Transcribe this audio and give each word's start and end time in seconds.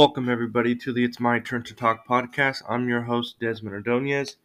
Welcome, 0.00 0.30
everybody, 0.30 0.74
to 0.76 0.94
the 0.94 1.04
It's 1.04 1.20
My 1.20 1.40
Turn 1.40 1.62
to 1.64 1.74
Talk 1.74 2.08
podcast. 2.08 2.62
I'm 2.66 2.88
your 2.88 3.02
host, 3.02 3.38
Desmond 3.38 3.74
Ordonez. 3.74 4.36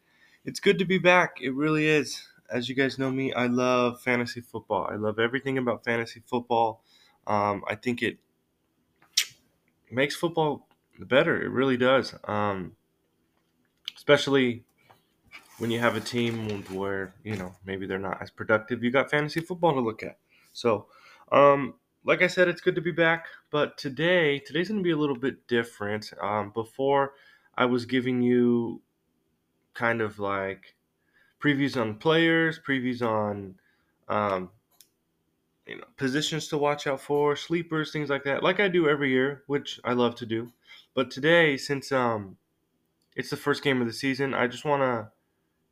It's 0.44 0.60
good 0.60 0.78
to 0.78 0.84
be 0.84 0.98
back. 0.98 1.38
It 1.40 1.54
really 1.54 1.88
is. 1.88 2.28
As 2.50 2.68
you 2.68 2.74
guys 2.74 2.98
know 2.98 3.10
me, 3.10 3.32
I 3.32 3.46
love 3.46 4.02
fantasy 4.02 4.42
football. 4.42 4.86
I 4.90 4.96
love 4.96 5.18
everything 5.18 5.56
about 5.56 5.82
fantasy 5.82 6.20
football. 6.26 6.82
Um, 7.26 7.64
I 7.66 7.74
think 7.74 8.02
it 8.02 8.18
makes 9.90 10.14
football 10.14 10.68
better. 10.98 11.42
It 11.42 11.48
really 11.48 11.78
does. 11.78 12.14
Um, 12.24 12.76
especially 13.96 14.62
when 15.56 15.70
you 15.70 15.80
have 15.80 15.96
a 15.96 16.00
team 16.00 16.64
where, 16.64 17.14
you 17.24 17.36
know, 17.36 17.54
maybe 17.64 17.86
they're 17.86 17.98
not 17.98 18.20
as 18.20 18.28
productive. 18.28 18.84
You 18.84 18.90
got 18.90 19.10
fantasy 19.10 19.40
football 19.40 19.72
to 19.72 19.80
look 19.80 20.02
at. 20.02 20.18
So, 20.52 20.88
um, 21.32 21.76
like 22.06 22.22
I 22.22 22.28
said, 22.28 22.48
it's 22.48 22.60
good 22.60 22.76
to 22.76 22.80
be 22.80 22.92
back. 22.92 23.26
But 23.50 23.76
today, 23.76 24.38
today's 24.38 24.68
going 24.68 24.80
to 24.80 24.84
be 24.84 24.92
a 24.92 24.96
little 24.96 25.18
bit 25.18 25.46
different. 25.48 26.12
Um, 26.20 26.50
before, 26.54 27.14
I 27.56 27.64
was 27.66 27.84
giving 27.84 28.22
you 28.22 28.80
kind 29.74 30.00
of 30.00 30.18
like 30.18 30.76
previews 31.42 31.78
on 31.78 31.96
players, 31.96 32.60
previews 32.66 33.02
on 33.02 33.56
um, 34.08 34.50
you 35.66 35.76
know 35.76 35.84
positions 35.96 36.48
to 36.48 36.58
watch 36.58 36.86
out 36.86 37.00
for, 37.00 37.36
sleepers, 37.36 37.92
things 37.92 38.08
like 38.08 38.24
that, 38.24 38.42
like 38.42 38.60
I 38.60 38.68
do 38.68 38.88
every 38.88 39.10
year, 39.10 39.42
which 39.46 39.80
I 39.84 39.92
love 39.92 40.14
to 40.16 40.26
do. 40.26 40.52
But 40.94 41.10
today, 41.10 41.56
since 41.56 41.92
um, 41.92 42.36
it's 43.16 43.30
the 43.30 43.36
first 43.36 43.62
game 43.62 43.80
of 43.80 43.86
the 43.86 43.92
season, 43.92 44.32
I 44.32 44.46
just 44.46 44.64
want 44.64 44.82
to 44.82 45.10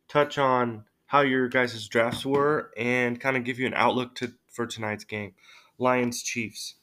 touch 0.07 0.37
on 0.37 0.83
how 1.07 1.21
your 1.21 1.47
guys' 1.47 1.87
drafts 1.87 2.25
were 2.25 2.71
and 2.75 3.19
kind 3.19 3.37
of 3.37 3.43
give 3.43 3.57
you 3.59 3.67
an 3.67 3.73
outlook 3.73 4.15
to 4.15 4.33
for 4.51 4.65
tonight's 4.65 5.03
game. 5.03 5.33
Lions 5.77 6.23
Chiefs 6.23 6.75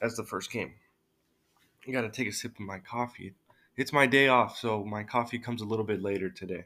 as 0.00 0.16
the 0.16 0.24
first 0.24 0.50
game. 0.50 0.74
I 1.86 1.90
got 1.90 2.02
to 2.02 2.10
take 2.10 2.28
a 2.28 2.32
sip 2.32 2.52
of 2.52 2.60
my 2.60 2.78
coffee. 2.78 3.34
It's 3.76 3.92
my 3.92 4.06
day 4.06 4.28
off, 4.28 4.56
so 4.56 4.84
my 4.84 5.02
coffee 5.02 5.38
comes 5.38 5.60
a 5.60 5.64
little 5.64 5.84
bit 5.84 6.00
later 6.00 6.30
today. 6.30 6.64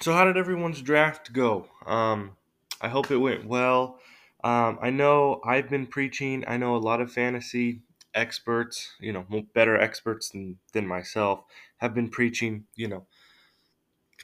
So, 0.00 0.12
how 0.12 0.24
did 0.24 0.36
everyone's 0.36 0.80
draft 0.80 1.32
go? 1.32 1.68
Um, 1.86 2.36
I 2.80 2.88
hope 2.88 3.10
it 3.10 3.18
went 3.18 3.46
well. 3.46 3.98
Um, 4.42 4.78
I 4.80 4.90
know 4.90 5.40
I've 5.44 5.68
been 5.68 5.86
preaching. 5.86 6.44
I 6.48 6.56
know 6.56 6.74
a 6.74 6.78
lot 6.78 7.00
of 7.00 7.12
fantasy 7.12 7.82
experts, 8.14 8.92
you 9.00 9.12
know, 9.12 9.26
better 9.54 9.78
experts 9.78 10.30
than, 10.30 10.58
than 10.72 10.86
myself, 10.86 11.44
have 11.78 11.94
been 11.94 12.08
preaching, 12.08 12.64
you 12.76 12.88
know, 12.88 13.06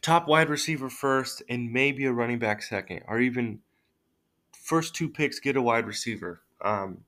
top 0.06 0.28
wide 0.28 0.48
receiver 0.48 0.88
first 0.88 1.42
and 1.48 1.72
maybe 1.72 2.04
a 2.04 2.12
running 2.12 2.38
back 2.38 2.62
second, 2.62 3.02
or 3.08 3.18
even 3.18 3.58
first 4.52 4.94
two 4.94 5.08
picks 5.08 5.40
get 5.40 5.56
a 5.56 5.62
wide 5.62 5.84
receiver. 5.84 6.42
Um, 6.60 6.98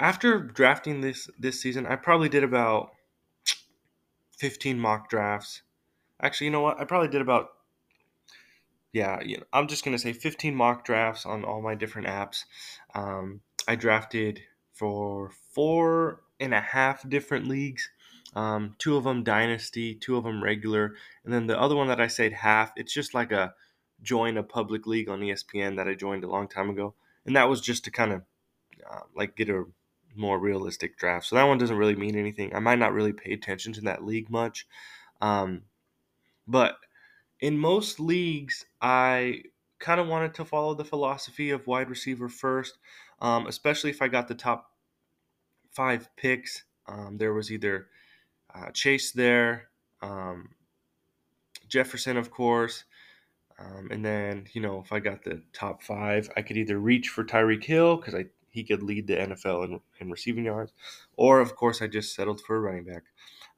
after 0.00 0.40
drafting 0.40 1.02
this 1.02 1.30
this 1.38 1.62
season, 1.62 1.86
I 1.86 1.94
probably 1.94 2.28
did 2.28 2.42
about 2.42 2.90
15 4.38 4.76
mock 4.80 5.08
drafts. 5.08 5.62
Actually, 6.20 6.46
you 6.46 6.50
know 6.50 6.62
what? 6.62 6.80
I 6.80 6.84
probably 6.84 7.08
did 7.08 7.20
about 7.20 7.50
yeah, 8.92 9.20
you 9.20 9.36
know, 9.36 9.44
I'm 9.52 9.68
just 9.68 9.84
gonna 9.84 9.98
say 9.98 10.12
15 10.12 10.52
mock 10.52 10.84
drafts 10.84 11.24
on 11.24 11.44
all 11.44 11.62
my 11.62 11.76
different 11.76 12.08
apps. 12.08 12.44
Um, 12.92 13.40
I 13.68 13.76
drafted 13.76 14.40
for 14.72 15.30
four 15.54 16.22
and 16.40 16.52
a 16.52 16.60
half 16.60 17.08
different 17.08 17.46
leagues. 17.46 17.88
Um, 18.34 18.76
two 18.78 18.96
of 18.96 19.04
them 19.04 19.24
dynasty, 19.24 19.94
two 19.94 20.16
of 20.16 20.24
them 20.24 20.42
regular, 20.42 20.94
and 21.24 21.32
then 21.32 21.46
the 21.46 21.60
other 21.60 21.74
one 21.74 21.88
that 21.88 22.00
I 22.00 22.06
said 22.06 22.32
half. 22.32 22.72
It's 22.76 22.92
just 22.92 23.14
like 23.14 23.32
a 23.32 23.54
join 24.02 24.36
a 24.36 24.42
public 24.42 24.86
league 24.86 25.08
on 25.08 25.20
ESPN 25.20 25.76
that 25.76 25.88
I 25.88 25.94
joined 25.94 26.24
a 26.24 26.30
long 26.30 26.48
time 26.48 26.70
ago, 26.70 26.94
and 27.26 27.36
that 27.36 27.48
was 27.48 27.60
just 27.60 27.84
to 27.84 27.90
kind 27.90 28.12
of 28.12 28.22
uh, 28.88 29.00
like 29.14 29.36
get 29.36 29.48
a 29.48 29.64
more 30.14 30.38
realistic 30.38 30.96
draft. 30.96 31.26
So 31.26 31.36
that 31.36 31.44
one 31.44 31.58
doesn't 31.58 31.76
really 31.76 31.96
mean 31.96 32.16
anything. 32.16 32.54
I 32.54 32.60
might 32.60 32.78
not 32.78 32.92
really 32.92 33.12
pay 33.12 33.32
attention 33.32 33.72
to 33.74 33.80
that 33.82 34.04
league 34.04 34.30
much, 34.30 34.66
um, 35.20 35.62
but 36.46 36.76
in 37.40 37.58
most 37.58 37.98
leagues, 37.98 38.66
I 38.80 39.44
kind 39.78 40.00
of 40.00 40.06
wanted 40.06 40.34
to 40.34 40.44
follow 40.44 40.74
the 40.74 40.84
philosophy 40.84 41.50
of 41.50 41.66
wide 41.66 41.88
receiver 41.88 42.28
first, 42.28 42.78
um, 43.20 43.46
especially 43.46 43.90
if 43.90 44.02
I 44.02 44.08
got 44.08 44.28
the 44.28 44.34
top 44.34 44.70
five 45.70 46.08
picks. 46.16 46.64
Um, 46.86 47.18
there 47.18 47.32
was 47.32 47.50
either 47.50 47.88
uh, 48.54 48.70
Chase 48.72 49.12
there, 49.12 49.68
um, 50.02 50.50
Jefferson, 51.68 52.16
of 52.16 52.30
course. 52.30 52.84
Um, 53.58 53.88
and 53.90 54.04
then, 54.04 54.46
you 54.54 54.62
know, 54.62 54.80
if 54.82 54.92
I 54.92 55.00
got 55.00 55.22
the 55.22 55.42
top 55.52 55.82
five, 55.82 56.30
I 56.36 56.42
could 56.42 56.56
either 56.56 56.78
reach 56.78 57.08
for 57.10 57.24
Tyreek 57.24 57.64
Hill 57.64 57.96
because 57.96 58.14
I 58.14 58.26
he 58.50 58.64
could 58.64 58.82
lead 58.82 59.06
the 59.06 59.14
NFL 59.14 59.64
in, 59.64 59.80
in, 60.00 60.10
receiving 60.10 60.44
yards, 60.44 60.72
or 61.16 61.40
of 61.40 61.54
course 61.54 61.80
I 61.80 61.86
just 61.86 62.14
settled 62.14 62.40
for 62.40 62.56
a 62.56 62.60
running 62.60 62.84
back. 62.84 63.04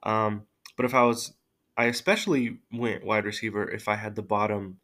Um, 0.03 0.43
but 0.77 0.85
if 0.85 0.95
I 0.95 1.05
was, 1.05 1.33
I 1.77 1.87
especially 1.87 2.59
went 2.71 3.05
wide 3.05 3.25
receiver 3.25 3.71
if 3.71 3.89
I 3.89 3.97
had 3.97 4.15
the 4.15 4.23
bottom 4.23 4.79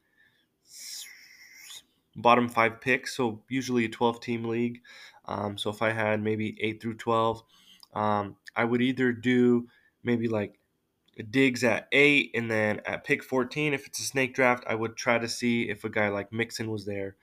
bottom 2.17 2.49
five 2.49 2.81
picks. 2.81 3.17
So 3.17 3.43
usually 3.49 3.85
a 3.85 3.89
twelve 3.89 4.21
team 4.21 4.45
league. 4.45 4.81
Um, 5.27 5.59
so 5.59 5.69
if 5.69 5.83
I 5.83 5.91
had 5.91 6.23
maybe 6.23 6.57
eight 6.61 6.81
through 6.81 6.95
twelve, 6.95 7.43
um, 7.93 8.37
I 8.57 8.65
would 8.65 8.81
either 8.81 9.13
do 9.13 9.69
maybe 10.03 10.29
like 10.29 10.59
Diggs 11.31 11.65
at 11.65 11.89
eight, 11.93 12.31
and 12.35 12.51
then 12.51 12.81
at 12.87 13.05
pick 13.05 13.25
14, 13.25 13.75
if 13.75 13.87
it's 13.87 13.99
a 14.01 14.05
snake 14.05 14.35
draft, 14.35 14.65
I 14.67 14.75
would 14.75 14.97
try 14.97 15.19
to 15.19 15.29
see 15.29 15.69
if 15.69 15.85
a 15.85 15.89
guy 15.89 16.09
like 16.09 16.33
Mixon 16.33 16.71
was 16.71 16.87
there, 16.87 17.17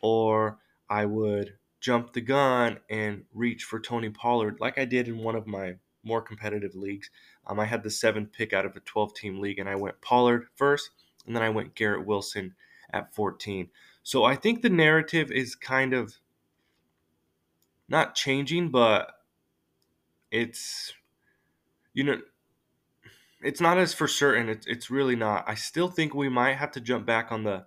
or 0.00 0.58
I 0.88 1.04
would 1.04 1.54
jump 1.80 2.12
the 2.12 2.20
gun 2.20 2.78
and 2.88 3.24
reach 3.34 3.64
for 3.64 3.80
Tony 3.80 4.08
Pollard, 4.08 4.58
like 4.60 4.78
I 4.78 4.84
did 4.84 5.08
in 5.08 5.18
one 5.18 5.34
of 5.34 5.46
my 5.46 5.74
more 6.04 6.22
competitive 6.22 6.74
leagues. 6.74 7.10
Um, 7.46 7.60
I 7.60 7.64
had 7.66 7.82
the 7.82 7.90
seventh 7.90 8.32
pick 8.32 8.52
out 8.52 8.64
of 8.64 8.76
a 8.76 8.80
12 8.80 9.14
team 9.14 9.40
league, 9.40 9.58
and 9.58 9.68
I 9.68 9.74
went 9.74 10.00
Pollard 10.00 10.46
first, 10.56 10.90
and 11.26 11.36
then 11.36 11.42
I 11.42 11.50
went 11.50 11.74
Garrett 11.74 12.06
Wilson 12.06 12.54
at 12.92 13.14
14. 13.14 13.68
So 14.02 14.24
I 14.24 14.34
think 14.34 14.62
the 14.62 14.70
narrative 14.70 15.30
is 15.30 15.54
kind 15.54 15.92
of 15.92 16.18
not 17.88 18.14
changing, 18.14 18.70
but 18.70 19.12
it's 20.30 20.92
you 21.94 22.04
know 22.04 22.18
it's 23.42 23.60
not 23.60 23.78
as 23.78 23.92
for 23.92 24.08
certain. 24.08 24.48
It's 24.48 24.66
it's 24.66 24.90
really 24.90 25.16
not. 25.16 25.44
I 25.48 25.54
still 25.54 25.88
think 25.88 26.14
we 26.14 26.28
might 26.28 26.54
have 26.54 26.70
to 26.72 26.80
jump 26.80 27.06
back 27.06 27.32
on 27.32 27.44
the. 27.44 27.64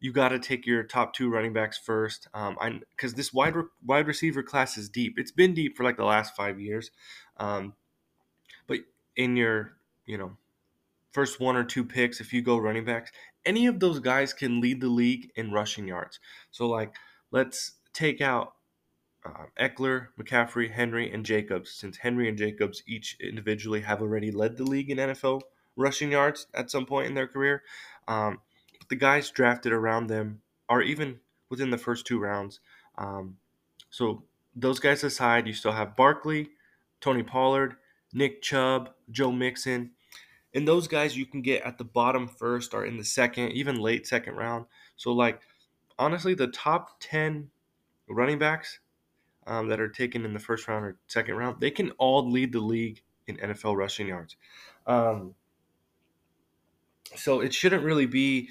You 0.00 0.12
got 0.12 0.28
to 0.28 0.38
take 0.38 0.64
your 0.64 0.84
top 0.84 1.12
two 1.12 1.28
running 1.28 1.52
backs 1.52 1.76
first. 1.76 2.28
Um, 2.32 2.56
I 2.60 2.80
because 2.90 3.14
this 3.14 3.32
wide 3.32 3.56
re, 3.56 3.64
wide 3.84 4.06
receiver 4.06 4.42
class 4.42 4.78
is 4.78 4.88
deep. 4.88 5.18
It's 5.18 5.32
been 5.32 5.54
deep 5.54 5.76
for 5.76 5.82
like 5.82 5.96
the 5.96 6.04
last 6.04 6.36
five 6.36 6.60
years, 6.60 6.90
um, 7.36 7.74
but 8.66 8.78
in 9.16 9.36
your 9.36 9.72
you 10.06 10.16
know 10.16 10.36
first 11.10 11.40
one 11.40 11.56
or 11.56 11.64
two 11.64 11.84
picks, 11.84 12.20
if 12.20 12.32
you 12.32 12.42
go 12.42 12.58
running 12.58 12.84
backs, 12.84 13.10
any 13.44 13.66
of 13.66 13.80
those 13.80 13.98
guys 13.98 14.32
can 14.32 14.60
lead 14.60 14.80
the 14.80 14.88
league 14.88 15.30
in 15.34 15.50
rushing 15.50 15.88
yards. 15.88 16.20
So 16.52 16.68
like 16.68 16.94
let's 17.32 17.72
take 17.92 18.20
out 18.20 18.54
uh, 19.28 19.46
Ekeler, 19.60 20.08
McCaffrey, 20.20 20.70
Henry, 20.70 21.12
and 21.12 21.24
Jacobs, 21.24 21.72
since 21.72 21.98
Henry 21.98 22.28
and 22.28 22.38
Jacobs 22.38 22.82
each 22.86 23.16
individually 23.20 23.80
have 23.82 24.00
already 24.00 24.30
led 24.30 24.56
the 24.56 24.64
league 24.64 24.90
in 24.90 24.98
NFL 24.98 25.42
rushing 25.76 26.12
yards 26.12 26.46
at 26.54 26.70
some 26.70 26.86
point 26.86 27.06
in 27.06 27.14
their 27.14 27.28
career. 27.28 27.62
Um, 28.06 28.40
the 28.88 28.96
guys 28.96 29.30
drafted 29.30 29.72
around 29.72 30.06
them 30.06 30.40
are 30.68 30.82
even 30.82 31.20
within 31.50 31.70
the 31.70 31.78
first 31.78 32.06
two 32.06 32.18
rounds. 32.18 32.60
Um, 32.96 33.36
so 33.90 34.24
those 34.54 34.80
guys 34.80 35.04
aside, 35.04 35.46
you 35.46 35.52
still 35.52 35.72
have 35.72 35.96
Barkley, 35.96 36.50
Tony 37.00 37.22
Pollard, 37.22 37.76
Nick 38.12 38.42
Chubb, 38.42 38.90
Joe 39.10 39.32
Mixon. 39.32 39.92
And 40.54 40.66
those 40.66 40.88
guys 40.88 41.16
you 41.16 41.26
can 41.26 41.42
get 41.42 41.62
at 41.62 41.78
the 41.78 41.84
bottom 41.84 42.26
first 42.26 42.74
or 42.74 42.84
in 42.84 42.96
the 42.96 43.04
second, 43.04 43.52
even 43.52 43.80
late 43.80 44.06
second 44.06 44.34
round. 44.34 44.66
So, 44.96 45.12
like, 45.12 45.40
honestly, 45.98 46.34
the 46.34 46.48
top 46.48 46.96
10 47.00 47.50
running 48.08 48.38
backs 48.38 48.80
um, 49.48 49.68
that 49.68 49.80
are 49.80 49.88
taken 49.88 50.24
in 50.24 50.34
the 50.34 50.38
first 50.38 50.68
round 50.68 50.84
or 50.84 50.96
second 51.06 51.34
round, 51.36 51.60
they 51.60 51.70
can 51.70 51.90
all 51.92 52.30
lead 52.30 52.52
the 52.52 52.60
league 52.60 53.02
in 53.26 53.36
NFL 53.38 53.76
rushing 53.76 54.06
yards. 54.06 54.36
Um, 54.86 55.34
so 57.16 57.40
it 57.40 57.52
shouldn't 57.52 57.82
really 57.82 58.06
be. 58.06 58.50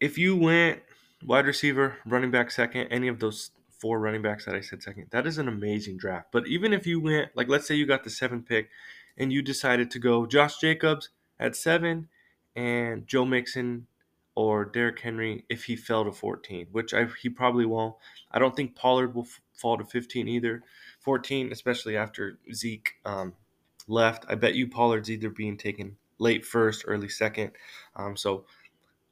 If 0.00 0.18
you 0.18 0.36
went 0.36 0.80
wide 1.24 1.46
receiver, 1.46 1.96
running 2.06 2.30
back 2.30 2.50
second, 2.50 2.88
any 2.88 3.08
of 3.08 3.20
those 3.20 3.50
four 3.78 4.00
running 4.00 4.22
backs 4.22 4.46
that 4.46 4.54
I 4.54 4.60
said 4.60 4.82
second, 4.82 5.06
that 5.10 5.26
is 5.26 5.38
an 5.38 5.48
amazing 5.48 5.98
draft. 5.98 6.28
But 6.32 6.46
even 6.46 6.72
if 6.72 6.86
you 6.86 7.00
went, 7.00 7.30
like, 7.34 7.48
let's 7.48 7.68
say 7.68 7.74
you 7.74 7.86
got 7.86 8.04
the 8.04 8.10
seventh 8.10 8.46
pick 8.46 8.68
and 9.18 9.32
you 9.32 9.42
decided 9.42 9.90
to 9.92 9.98
go 9.98 10.26
Josh 10.26 10.58
Jacobs 10.58 11.10
at 11.38 11.56
seven 11.56 12.08
and 12.54 13.06
Joe 13.06 13.24
Mixon 13.26 13.86
or 14.36 14.64
Derrick 14.64 15.00
Henry 15.00 15.44
if 15.48 15.64
he 15.64 15.74
fell 15.74 16.04
to 16.04 16.12
14, 16.12 16.68
which 16.70 16.94
I, 16.94 17.06
he 17.20 17.28
probably 17.28 17.66
won't. 17.66 17.96
I 18.30 18.38
don't 18.38 18.54
think 18.54 18.76
Pollard 18.76 19.14
will 19.14 19.24
f- 19.24 19.40
fall 19.54 19.78
to 19.78 19.84
15 19.84 20.28
either. 20.28 20.62
14, 21.00 21.50
especially 21.50 21.96
after 21.96 22.38
Zeke 22.52 22.92
um, 23.04 23.34
left. 23.88 24.24
I 24.28 24.36
bet 24.36 24.54
you 24.54 24.68
Pollard's 24.68 25.10
either 25.10 25.30
being 25.30 25.56
taken 25.56 25.96
late 26.18 26.46
first, 26.46 26.84
early 26.86 27.08
second. 27.08 27.52
Um, 27.96 28.16
so 28.16 28.44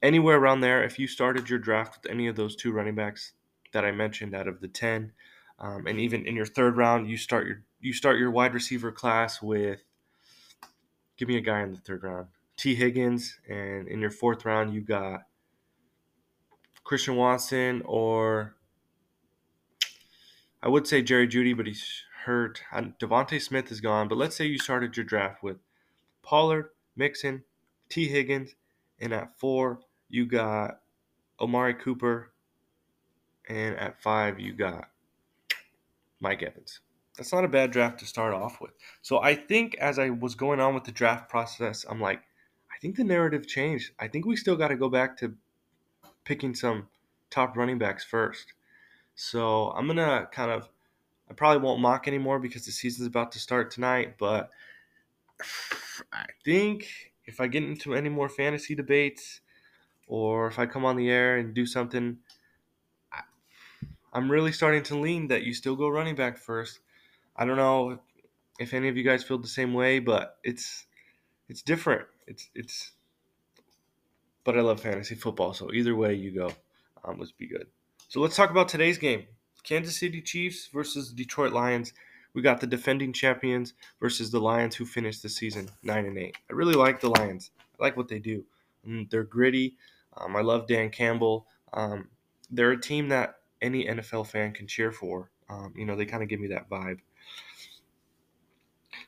anywhere 0.03 0.37
around 0.37 0.61
there, 0.61 0.85
if 0.85 0.99
you 0.99 1.09
started 1.09 1.49
your 1.49 1.59
draft 1.59 2.03
with 2.03 2.13
any 2.13 2.29
of 2.29 2.37
those 2.37 2.55
two 2.55 2.71
running 2.71 2.95
backs, 2.95 3.33
that 3.75 3.85
I 3.85 3.93
mentioned 3.93 4.35
out 4.35 4.49
of 4.49 4.61
the 4.61 4.69
ten. 4.69 5.13
Um, 5.59 5.87
and 5.87 6.01
even 6.01 6.27
in 6.27 6.35
your 6.35 6.47
third 6.47 6.77
round, 6.77 7.11
you 7.11 7.17
start 7.19 7.47
your 7.47 7.63
you 7.81 7.93
start 7.93 8.19
your 8.19 8.31
wide 8.31 8.55
receiver 8.55 8.91
class 8.91 9.43
with. 9.43 9.85
Give 11.19 11.29
me 11.29 11.37
a 11.37 11.43
guy 11.43 11.63
in 11.63 11.73
the 11.73 11.79
third 11.79 12.03
round. 12.03 12.29
Tee 12.65 12.75
Higgins, 12.75 13.39
and 13.47 13.87
in 13.89 14.01
your 14.01 14.11
fourth 14.11 14.47
round, 14.47 14.73
you 14.73 14.81
got 14.81 15.25
Christian 16.83 17.15
Watson 17.15 17.83
or 17.85 18.57
I 20.63 20.69
would 20.71 20.87
say 20.87 21.03
Jerry 21.03 21.29
Jeudy, 21.29 21.55
but 21.55 21.67
he's 21.67 21.87
hurt. 22.25 22.63
DeVonta 22.73 23.39
Smith 23.43 23.71
is 23.71 23.83
gone. 23.83 24.09
But 24.09 24.17
let's 24.17 24.35
say 24.35 24.47
you 24.47 24.59
started 24.59 24.97
your 24.97 25.05
draft 25.05 25.43
with 25.43 25.59
Pollard, 26.23 26.71
Mixon, 26.97 27.45
T. 27.91 28.09
Higgins, 28.09 28.55
and 28.99 29.13
at 29.13 29.39
four 29.39 29.81
you 30.09 30.25
got 30.25 30.81
Amari 31.39 31.75
Cooper, 31.75 32.33
and 33.47 33.77
at 33.77 34.01
five 34.01 34.41
you 34.41 34.55
got 34.55 34.89
Mike 36.19 36.43
Evans. 36.43 36.81
That's 37.19 37.31
not 37.31 37.45
a 37.45 37.49
bad 37.49 37.73
draft 37.73 37.99
to 37.99 38.07
start 38.07 38.33
off 38.33 38.59
with. 38.63 38.73
So 39.03 39.21
I 39.21 39.35
think 39.35 39.75
as 39.75 39.99
I 39.99 40.09
was 40.09 40.35
going 40.35 40.61
on 40.61 40.75
with 40.75 40.85
the 40.85 40.93
draft 40.93 41.29
process, 41.29 41.85
I'm 41.87 42.01
like, 42.01 42.23
think 42.85 42.97
the 42.97 43.05
narrative 43.05 43.47
changed. 43.47 43.93
I 43.99 44.09
think 44.09 44.27
we 44.27 44.37
still 44.37 44.57
got 44.57 44.69
to 44.69 44.77
go 44.77 44.91
back 44.91 45.17
to 45.17 45.35
picking 46.25 46.55
some 46.55 46.89
top 47.31 47.57
running 47.57 47.79
backs 47.79 48.05
first. 48.05 48.53
So 49.15 49.71
I'm 49.71 49.87
gonna 49.87 50.29
kind 50.31 50.51
of 50.51 50.69
I 51.31 51.33
probably 51.33 51.63
won't 51.63 51.81
mock 51.81 52.07
anymore 52.07 52.39
because 52.39 52.67
the 52.67 52.73
season's 52.73 53.09
about 53.09 53.33
to 53.33 53.39
start 53.39 53.71
tonight, 53.71 54.17
but 54.19 54.51
I 56.13 56.27
think 56.45 57.13
if 57.25 57.41
I 57.41 57.47
get 57.47 57.63
into 57.63 57.95
any 57.95 58.11
more 58.11 58.29
fantasy 58.29 58.75
debates 58.75 59.41
or 60.07 60.47
if 60.49 60.59
I 60.59 60.67
come 60.67 60.85
on 60.85 60.97
the 60.97 61.09
air 61.09 61.39
and 61.39 61.55
do 61.55 61.65
something, 61.65 62.19
I, 63.11 63.23
I'm 64.13 64.31
really 64.31 64.53
starting 64.53 64.83
to 64.83 64.99
lean 64.99 65.29
that 65.29 65.45
you 65.45 65.55
still 65.55 65.75
go 65.75 65.89
running 65.89 66.17
back 66.17 66.37
first. 66.37 66.81
I 67.35 67.47
don't 67.47 67.57
know 67.57 68.01
if 68.59 68.75
any 68.75 68.89
of 68.89 68.97
you 68.99 69.05
guys 69.05 69.25
feel 69.25 69.39
the 69.39 69.49
same 69.49 69.73
way, 69.73 70.01
but 70.01 70.37
it's 70.45 70.85
it's 71.49 71.63
different. 71.63 72.09
It's 72.27 72.49
it's 72.55 72.93
but 74.45 74.59
I 74.59 74.61
love 74.61 74.81
fantasy 74.81 75.15
football, 75.15 75.55
so 75.55 75.73
either 75.73 75.97
way 75.97 76.15
you 76.15 76.31
go, 76.31 76.51
um, 77.05 77.19
let's 77.19 77.33
be 77.33 77.47
good. 77.47 77.67
So 78.09 78.21
let's 78.21 78.37
talk 78.37 78.51
about 78.51 78.69
today's 78.69 78.99
game: 78.99 79.25
Kansas 79.63 79.99
City 79.99 80.21
Chiefs 80.21 80.69
versus 80.73 81.13
Detroit 81.13 81.53
Lions. 81.53 81.93
We 82.35 82.43
got 82.43 82.61
the 82.61 82.67
defending 82.67 83.13
champions 83.13 83.75
versus 84.01 84.31
the 84.31 84.41
Lions, 84.41 84.75
who 84.75 84.85
finished 84.85 85.23
the 85.23 85.29
season 85.29 85.69
nine 85.83 86.05
and 86.05 86.19
eight. 86.19 86.37
I 86.51 86.55
really 86.55 86.75
like 86.75 87.01
the 87.01 87.11
Lions. 87.11 87.51
I 87.79 87.85
like 87.85 87.97
what 87.97 88.09
they 88.09 88.19
do. 88.19 88.45
They're 89.11 89.25
gritty. 89.25 89.77
Um, 90.17 90.37
I 90.37 90.43
love 90.43 90.67
Dan 90.67 90.91
Campbell. 90.91 91.47
Um, 91.73 92.09
they're 92.51 92.73
a 92.73 92.81
team 92.81 93.09
that 93.09 93.37
any 93.63 93.87
NFL 93.87 94.27
fan 94.27 94.53
can 94.53 94.67
cheer 94.67 94.93
for. 94.93 95.31
Um, 95.49 95.75
you 95.77 95.85
know, 95.85 95.97
they 95.97 96.07
kind 96.07 96.23
of 96.23 96.29
give 96.29 96.41
me 96.41 96.49
that 96.49 96.69
vibe. 96.69 96.99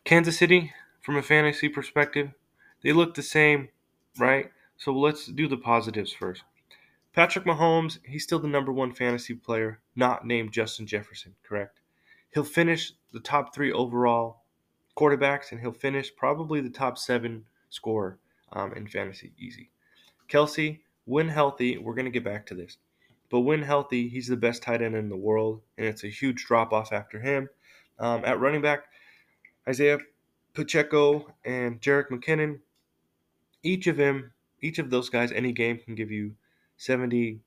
Kansas 0.04 0.38
City, 0.38 0.72
from 1.00 1.16
a 1.16 1.22
fantasy 1.22 1.68
perspective, 1.68 2.30
they 2.86 2.92
look 2.92 3.14
the 3.14 3.22
same, 3.22 3.68
right? 4.16 4.48
So 4.76 4.92
let's 4.92 5.26
do 5.26 5.48
the 5.48 5.56
positives 5.56 6.12
first. 6.12 6.44
Patrick 7.12 7.44
Mahomes, 7.44 7.98
he's 8.04 8.22
still 8.22 8.38
the 8.38 8.46
number 8.46 8.72
one 8.72 8.92
fantasy 8.92 9.34
player, 9.34 9.80
not 9.96 10.24
named 10.24 10.52
Justin 10.52 10.86
Jefferson, 10.86 11.34
correct? 11.42 11.80
He'll 12.32 12.44
finish 12.44 12.92
the 13.12 13.18
top 13.18 13.52
three 13.52 13.72
overall 13.72 14.44
quarterbacks, 14.96 15.50
and 15.50 15.60
he'll 15.60 15.72
finish 15.72 16.14
probably 16.14 16.60
the 16.60 16.70
top 16.70 16.96
seven 16.96 17.46
scorer 17.70 18.20
um, 18.52 18.72
in 18.74 18.86
fantasy 18.86 19.32
easy. 19.36 19.68
Kelce, 20.28 20.78
when 21.06 21.28
healthy, 21.28 21.78
we're 21.78 21.94
going 21.94 22.04
to 22.04 22.12
get 22.12 22.22
back 22.22 22.46
to 22.46 22.54
this, 22.54 22.76
but 23.30 23.40
when 23.40 23.62
healthy, 23.62 24.08
he's 24.08 24.28
the 24.28 24.36
best 24.36 24.62
tight 24.62 24.80
end 24.80 24.94
in 24.94 25.08
the 25.08 25.16
world, 25.16 25.60
and 25.76 25.88
it's 25.88 26.04
a 26.04 26.08
huge 26.08 26.44
drop 26.44 26.72
off 26.72 26.92
after 26.92 27.18
him. 27.18 27.48
Um, 27.98 28.24
at 28.24 28.38
running 28.38 28.62
back, 28.62 28.84
Isaiah 29.68 29.98
Pacheco 30.54 31.34
and 31.44 31.80
Jerick 31.80 32.10
McKinnon, 32.10 32.60
each 33.66 33.86
of 33.86 33.96
them 33.96 34.32
each 34.60 34.78
of 34.78 34.90
those 34.90 35.08
guys, 35.08 35.32
any 35.32 35.52
game 35.52 35.78
can 35.78 35.94
give 35.94 36.10
you 36.10 36.32
70 36.78 37.40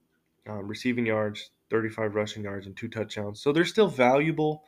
um, 0.48 0.68
receiving 0.68 1.06
yards, 1.06 1.52
35 1.70 2.16
rushing 2.16 2.44
yards, 2.44 2.66
and 2.66 2.76
two 2.76 2.88
touchdowns. 2.88 3.42
So 3.42 3.52
they're 3.52 3.66
still 3.66 3.88
valuable. 3.88 4.64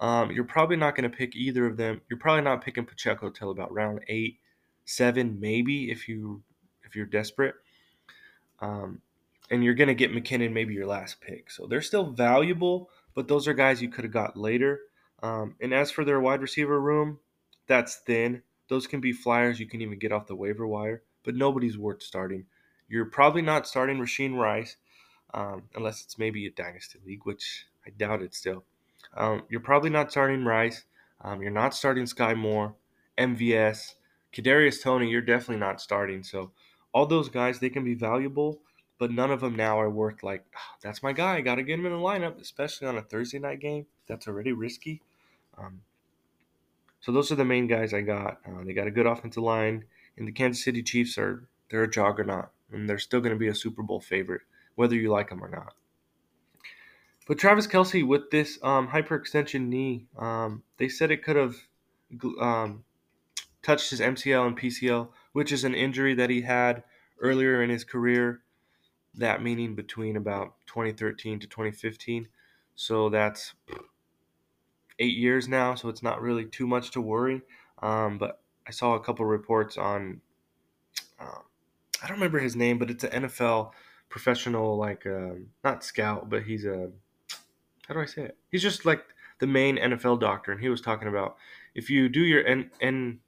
Um, 0.00 0.30
you're 0.30 0.44
probably 0.44 0.76
not 0.76 0.96
going 0.96 1.10
to 1.10 1.16
pick 1.16 1.36
either 1.36 1.66
of 1.66 1.76
them. 1.76 2.00
You're 2.08 2.18
probably 2.18 2.42
not 2.42 2.64
picking 2.64 2.84
Pacheco 2.84 3.30
till 3.30 3.50
about 3.50 3.72
round 3.72 4.00
eight, 4.08 4.38
seven, 4.84 5.38
maybe 5.38 5.90
if 5.90 6.08
you 6.08 6.42
if 6.84 6.96
you're 6.96 7.06
desperate. 7.06 7.54
Um, 8.60 9.00
and 9.50 9.62
you're 9.62 9.74
going 9.74 9.88
to 9.88 9.94
get 9.94 10.12
McKinnon 10.12 10.52
maybe 10.52 10.74
your 10.74 10.86
last 10.86 11.20
pick. 11.20 11.50
So 11.50 11.66
they're 11.66 11.82
still 11.82 12.10
valuable, 12.10 12.90
but 13.14 13.28
those 13.28 13.46
are 13.46 13.54
guys 13.54 13.82
you 13.82 13.88
could 13.88 14.04
have 14.04 14.12
got 14.12 14.36
later. 14.36 14.80
Um, 15.22 15.56
and 15.60 15.72
as 15.72 15.90
for 15.90 16.04
their 16.04 16.20
wide 16.20 16.40
receiver 16.40 16.80
room, 16.80 17.18
that's 17.66 17.96
thin. 17.96 18.42
Those 18.72 18.86
can 18.86 19.00
be 19.02 19.12
flyers 19.12 19.60
you 19.60 19.66
can 19.66 19.82
even 19.82 19.98
get 19.98 20.12
off 20.12 20.26
the 20.26 20.34
waiver 20.34 20.66
wire 20.66 21.02
but 21.24 21.34
nobody's 21.34 21.78
worth 21.78 22.02
starting. 22.02 22.46
You're 22.88 23.06
probably 23.06 23.42
not 23.42 23.66
starting 23.66 23.98
Rashee 23.98 24.34
Rice 24.34 24.76
um, 25.34 25.64
unless 25.74 26.02
it's 26.02 26.18
maybe 26.18 26.46
a 26.46 26.50
dynasty 26.50 26.98
league, 27.06 27.24
which 27.24 27.66
I 27.86 27.90
doubt 27.90 28.22
it 28.22 28.34
still. 28.34 28.64
Um, 29.16 29.42
you're 29.48 29.60
probably 29.60 29.90
not 29.90 30.10
starting 30.10 30.44
Rice. 30.44 30.84
Um, 31.20 31.42
you're 31.42 31.50
not 31.50 31.74
starting 31.74 32.06
Sky 32.06 32.34
Moore, 32.34 32.74
MVS, 33.18 33.94
Kadarius 34.32 34.82
Toney. 34.82 35.08
You're 35.08 35.20
definitely 35.20 35.60
not 35.60 35.80
starting. 35.80 36.22
So 36.22 36.52
all 36.92 37.06
those 37.06 37.28
guys 37.28 37.58
they 37.58 37.70
can 37.70 37.84
be 37.84 37.94
valuable, 37.94 38.60
but 38.98 39.10
none 39.10 39.30
of 39.30 39.40
them 39.40 39.56
now 39.56 39.80
are 39.80 39.90
worth 39.90 40.22
like 40.22 40.44
oh, 40.56 40.76
that's 40.82 41.02
my 41.02 41.12
guy. 41.12 41.36
I 41.36 41.40
got 41.40 41.56
to 41.56 41.62
get 41.62 41.78
him 41.78 41.86
in 41.86 41.92
the 41.92 41.98
lineup, 41.98 42.40
especially 42.40 42.88
on 42.88 42.98
a 42.98 43.02
Thursday 43.02 43.38
night 43.38 43.60
game. 43.60 43.86
That's 44.06 44.28
already 44.28 44.52
risky. 44.52 45.00
Um, 45.56 45.82
so 47.02 47.12
those 47.12 47.30
are 47.30 47.36
the 47.36 47.44
main 47.44 47.66
guys 47.66 47.92
I 47.92 48.00
got. 48.00 48.38
Uh, 48.46 48.64
they 48.64 48.72
got 48.72 48.86
a 48.86 48.90
good 48.90 49.06
offensive 49.06 49.42
line 49.42 49.84
and 50.16 50.26
the 50.26 50.32
Kansas 50.32 50.64
City 50.64 50.82
Chiefs 50.82 51.18
are 51.18 51.48
they're 51.70 51.84
a 51.84 51.90
juggernaut, 51.90 52.50
and 52.70 52.88
they're 52.88 52.98
still 52.98 53.20
going 53.20 53.32
to 53.32 53.38
be 53.38 53.48
a 53.48 53.54
Super 53.54 53.82
Bowl 53.82 54.00
favorite, 54.00 54.42
whether 54.74 54.94
you 54.94 55.10
like 55.10 55.30
them 55.30 55.42
or 55.42 55.48
not. 55.48 55.74
But 57.26 57.38
Travis 57.38 57.66
Kelce 57.66 58.06
with 58.06 58.30
this 58.30 58.58
um, 58.62 58.88
hyperextension 58.88 59.68
knee, 59.68 60.06
um, 60.18 60.62
they 60.76 60.88
said 60.88 61.10
it 61.10 61.24
could 61.24 61.36
have 61.36 61.56
um, 62.40 62.84
touched 63.62 63.90
his 63.90 64.00
MCL 64.00 64.46
and 64.46 64.58
PCL, 64.58 65.08
which 65.32 65.52
is 65.52 65.64
an 65.64 65.74
injury 65.74 66.14
that 66.14 66.30
he 66.30 66.42
had 66.42 66.82
earlier 67.20 67.62
in 67.62 67.70
his 67.70 67.84
career. 67.84 68.42
That 69.14 69.42
meaning 69.42 69.74
between 69.74 70.16
about 70.16 70.54
2013 70.66 71.40
to 71.40 71.46
2015. 71.46 72.28
So 72.74 73.08
that's 73.08 73.54
eight 74.98 75.16
years 75.16 75.48
now. 75.48 75.74
So 75.74 75.88
it's 75.88 76.02
not 76.02 76.20
really 76.20 76.44
too 76.44 76.66
much 76.66 76.90
to 76.92 77.00
worry. 77.00 77.42
Um, 77.82 78.18
but 78.18 78.40
I 78.66 78.70
saw 78.70 78.94
a 78.94 79.00
couple 79.00 79.24
reports 79.26 79.76
on. 79.76 80.20
Um, 81.20 81.42
I 82.02 82.08
don't 82.08 82.16
remember 82.16 82.38
his 82.38 82.56
name, 82.56 82.78
but 82.78 82.90
it's 82.90 83.04
an 83.04 83.24
NFL 83.24 83.72
professional, 84.08 84.76
like 84.76 85.06
um, 85.06 85.46
not 85.64 85.84
scout, 85.84 86.28
but 86.28 86.42
he's 86.42 86.64
a. 86.64 86.90
How 87.88 87.94
do 87.94 88.00
I 88.00 88.06
say 88.06 88.22
it? 88.22 88.36
He's 88.50 88.62
just 88.62 88.84
like 88.84 89.04
the 89.40 89.46
main 89.46 89.76
NFL 89.76 90.20
doctor, 90.20 90.52
and 90.52 90.60
he 90.60 90.68
was 90.68 90.80
talking 90.80 91.08
about 91.08 91.36
if 91.74 91.90
you 91.90 92.08
do 92.08 92.20
your 92.20 92.46
N, 92.46 92.70
N 92.80 93.18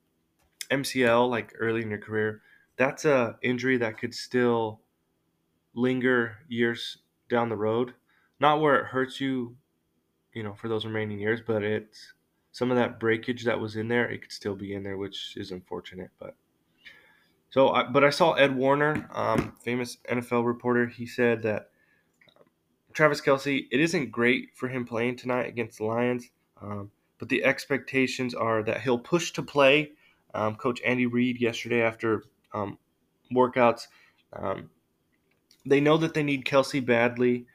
MCL 0.71 1.29
like 1.29 1.55
early 1.59 1.83
in 1.83 1.91
your 1.91 1.99
career, 1.99 2.43
that's 2.77 3.05
a 3.05 3.37
injury 3.43 3.77
that 3.79 3.99
could 3.99 4.15
still 4.15 4.81
linger 5.75 6.39
years 6.49 6.99
down 7.29 7.49
the 7.49 7.57
road. 7.57 7.95
Not 8.41 8.61
where 8.61 8.77
it 8.77 8.87
hurts 8.87 9.21
you, 9.21 9.57
you 10.35 10.43
know, 10.43 10.53
for 10.55 10.69
those 10.69 10.85
remaining 10.85 11.19
years, 11.19 11.41
but 11.47 11.63
it's 11.63 12.13
some 12.53 12.71
of 12.71 12.77
that 12.77 13.01
breakage 13.01 13.45
that 13.45 13.59
was 13.59 13.77
in 13.77 13.89
there, 13.89 14.09
it 14.11 14.23
could 14.23 14.33
still 14.33 14.55
be 14.55 14.75
in 14.75 14.83
there, 14.83 14.97
which 14.97 15.37
is 15.37 15.51
unfortunate. 15.51 16.11
But 16.19 16.35
so, 17.51 17.71
I, 17.71 17.85
but 17.85 18.05
I 18.05 18.11
saw 18.11 18.33
Ed 18.33 18.55
Warner, 18.55 19.09
um, 19.13 19.57
famous 19.63 19.99
NFL 20.11 20.45
reporter. 20.45 20.87
He 20.87 21.07
said 21.07 21.43
that 21.43 21.71
um, 22.37 22.47
Travis 22.93 23.21
Kelce, 23.21 23.67
it 23.71 23.81
isn't 23.81 24.11
great 24.11 24.51
for 24.55 24.69
him 24.69 24.85
playing 24.85 25.17
tonight 25.17 25.47
against 25.47 25.79
the 25.79 25.85
Lions, 25.85 26.31
um, 26.61 26.91
but 27.19 27.29
the 27.29 27.45
expectations 27.45 28.35
are 28.35 28.63
that 28.65 28.81
he'll 28.83 28.99
push 28.99 29.31
to 29.33 29.43
play. 29.43 29.93
Um, 30.35 30.57
Coach 30.57 30.81
Andy 30.85 31.07
Reid 31.07 31.41
yesterday 31.41 31.83
after 31.83 32.25
um, 32.53 32.77
workouts, 33.33 33.83
um, 34.33 34.69
they 35.65 35.81
know 35.81 35.97
that 35.97 36.13
they 36.13 36.25
need 36.25 36.45
Kelce 36.45 36.85
badly, 36.85 37.47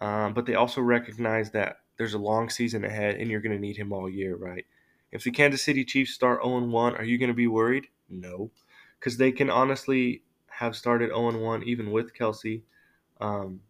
but 0.00 0.46
they 0.46 0.54
also 0.54 0.80
recognize 0.80 1.50
that 1.50 1.78
there's 1.98 2.14
a 2.14 2.18
long 2.18 2.48
season 2.48 2.84
ahead 2.84 3.16
and 3.16 3.30
you're 3.30 3.40
going 3.40 3.54
to 3.54 3.60
need 3.60 3.76
him 3.76 3.92
all 3.92 4.08
year, 4.08 4.36
right? 4.36 4.64
If 5.12 5.24
the 5.24 5.30
Kansas 5.30 5.62
City 5.62 5.84
Chiefs 5.84 6.14
start 6.14 6.42
0 6.42 6.60
1, 6.60 6.96
are 6.96 7.04
you 7.04 7.18
going 7.18 7.28
to 7.28 7.34
be 7.34 7.48
worried? 7.48 7.88
No. 8.08 8.50
Because 8.98 9.16
they 9.16 9.32
can 9.32 9.50
honestly 9.50 10.22
have 10.46 10.76
started 10.76 11.10
0 11.10 11.38
1 11.38 11.62
even 11.64 11.90
with 11.90 12.14
Kelce. 12.14 12.62
Um, 13.20 13.60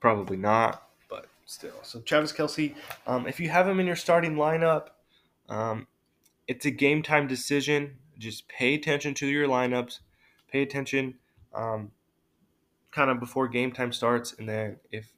probably 0.00 0.36
not, 0.36 0.88
but 1.10 1.26
still. 1.44 1.74
So, 1.82 2.00
Travis 2.00 2.32
Kelce, 2.32 2.74
um, 3.06 3.26
if 3.26 3.40
you 3.40 3.48
have 3.48 3.66
him 3.66 3.80
in 3.80 3.86
your 3.86 3.96
starting 3.96 4.36
lineup, 4.36 4.88
um, 5.48 5.86
it's 6.46 6.66
a 6.66 6.70
game 6.70 7.02
time 7.02 7.26
decision. 7.26 7.96
Just 8.18 8.46
pay 8.48 8.74
attention 8.74 9.14
to 9.14 9.26
your 9.26 9.48
lineups, 9.48 10.00
pay 10.50 10.62
attention. 10.62 11.14
Um, 11.52 11.90
kind 12.92 13.10
of 13.10 13.18
before 13.18 13.48
game 13.48 13.72
time 13.72 13.92
starts, 13.92 14.34
and 14.38 14.48
then 14.48 14.76
if 14.90 15.12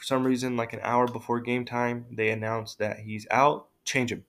for 0.00 0.06
some 0.06 0.26
reason, 0.26 0.56
like 0.56 0.72
an 0.72 0.80
hour 0.82 1.06
before 1.06 1.40
game 1.40 1.66
time, 1.66 2.06
they 2.10 2.30
announce 2.30 2.74
that 2.76 3.00
he's 3.00 3.26
out, 3.30 3.68
change 3.84 4.10
him. 4.10 4.24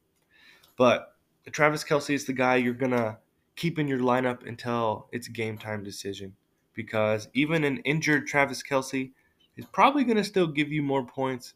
But 0.75 1.15
Travis 1.49 1.85
Kelce 1.85 2.13
is 2.13 2.25
the 2.25 2.33
guy 2.33 2.57
you're 2.57 2.73
gonna 2.73 3.19
keep 3.55 3.79
in 3.79 3.87
your 3.87 3.99
lineup 3.99 4.45
until 4.45 5.07
it's 5.13 5.29
game 5.29 5.57
time 5.57 5.81
decision, 5.81 6.35
because 6.73 7.29
even 7.33 7.63
an 7.63 7.77
injured 7.85 8.27
Travis 8.27 8.61
Kelce 8.61 9.11
is 9.55 9.65
probably 9.67 10.03
gonna 10.03 10.25
still 10.25 10.47
give 10.47 10.73
you 10.73 10.81
more 10.81 11.05
points 11.05 11.53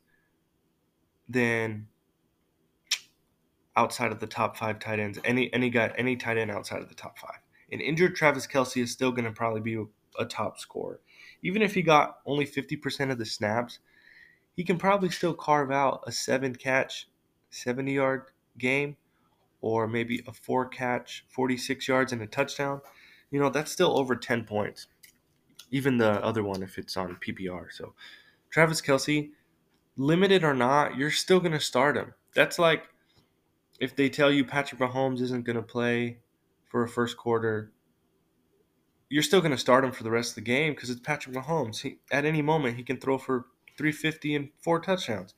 than 1.28 1.86
outside 3.76 4.14
of 4.14 4.22
the 4.22 4.28
top 4.28 4.56
five 4.56 4.80
tight 4.80 5.02
ends. 5.02 5.20
Any 5.26 5.54
any 5.54 5.70
guy, 5.70 5.94
any 5.98 6.16
tight 6.16 6.38
end 6.38 6.52
outside 6.52 6.82
of 6.82 6.88
the 6.88 6.96
top 6.96 7.20
five. 7.20 7.40
An 7.70 7.82
injured 7.82 8.16
Travis 8.16 8.48
Kelce 8.48 8.82
is 8.82 8.92
still 8.92 9.12
going 9.12 9.26
to 9.26 9.32
probably 9.32 9.60
be 9.60 9.84
a 10.18 10.26
top 10.26 10.58
scorer. 10.58 11.02
Even 11.42 11.62
if 11.62 11.74
he 11.74 11.82
got 11.82 12.20
only 12.26 12.46
50% 12.46 13.12
of 13.12 13.18
the 13.18 13.26
snaps, 13.26 13.80
he 14.56 14.64
can 14.64 14.78
probably 14.78 15.10
still 15.10 15.34
carve 15.34 15.72
out 15.72 16.04
a 16.08 16.12
seven 16.12 16.56
catch, 16.56 17.08
70 17.50 17.94
yard 17.94 18.24
game, 18.58 18.98
or 19.62 19.88
maybe 19.88 20.24
a 20.28 20.34
four 20.34 20.68
catch, 20.68 21.26
46 21.30 21.88
yards 21.88 22.14
and 22.14 22.22
a 22.22 22.28
touchdown. 22.28 22.82
You 23.32 23.40
know, 23.40 23.50
that's 23.50 23.72
still 23.72 23.98
over 23.98 24.16
10 24.16 24.46
points. 24.46 24.88
Even 25.72 25.98
the 25.98 26.24
other 26.24 26.44
one 26.44 26.64
if 26.64 26.78
it's 26.78 26.96
on 26.96 27.18
PPR. 27.18 27.72
So, 27.72 27.94
Travis 28.50 28.82
Kelce, 28.82 29.32
limited 29.98 30.44
or 30.44 30.54
not, 30.54 30.96
you're 30.96 31.12
still 31.12 31.40
going 31.40 31.52
to 31.52 31.60
start 31.60 31.98
him. 31.98 32.14
That's 32.34 32.60
like 32.60 32.84
if 33.80 33.96
they 33.96 34.10
tell 34.10 34.32
you 34.32 34.46
Patrick 34.46 34.80
Mahomes 34.80 35.22
isn't 35.22 35.46
going 35.46 35.58
to 35.58 35.62
play 35.62 36.20
for 36.66 36.84
a 36.84 36.88
first 36.88 37.18
quarter, 37.18 37.72
you're 39.10 39.24
still 39.24 39.42
going 39.42 39.52
to 39.52 39.58
start 39.58 39.84
him 39.84 39.92
for 39.92 40.04
the 40.04 40.12
rest 40.12 40.32
of 40.32 40.36
the 40.36 40.42
game 40.42 40.74
because 40.74 40.90
it's 40.90 41.02
Patrick 41.02 41.36
Mahomes. 41.36 41.82
He, 41.82 41.98
at 42.12 42.26
any 42.26 42.42
moment, 42.42 42.78
he 42.78 42.84
can 42.84 42.98
throw 42.98 43.18
for 43.18 43.46
350 43.78 44.36
and 44.36 44.50
four 44.60 44.80
touchdowns. 44.80 45.34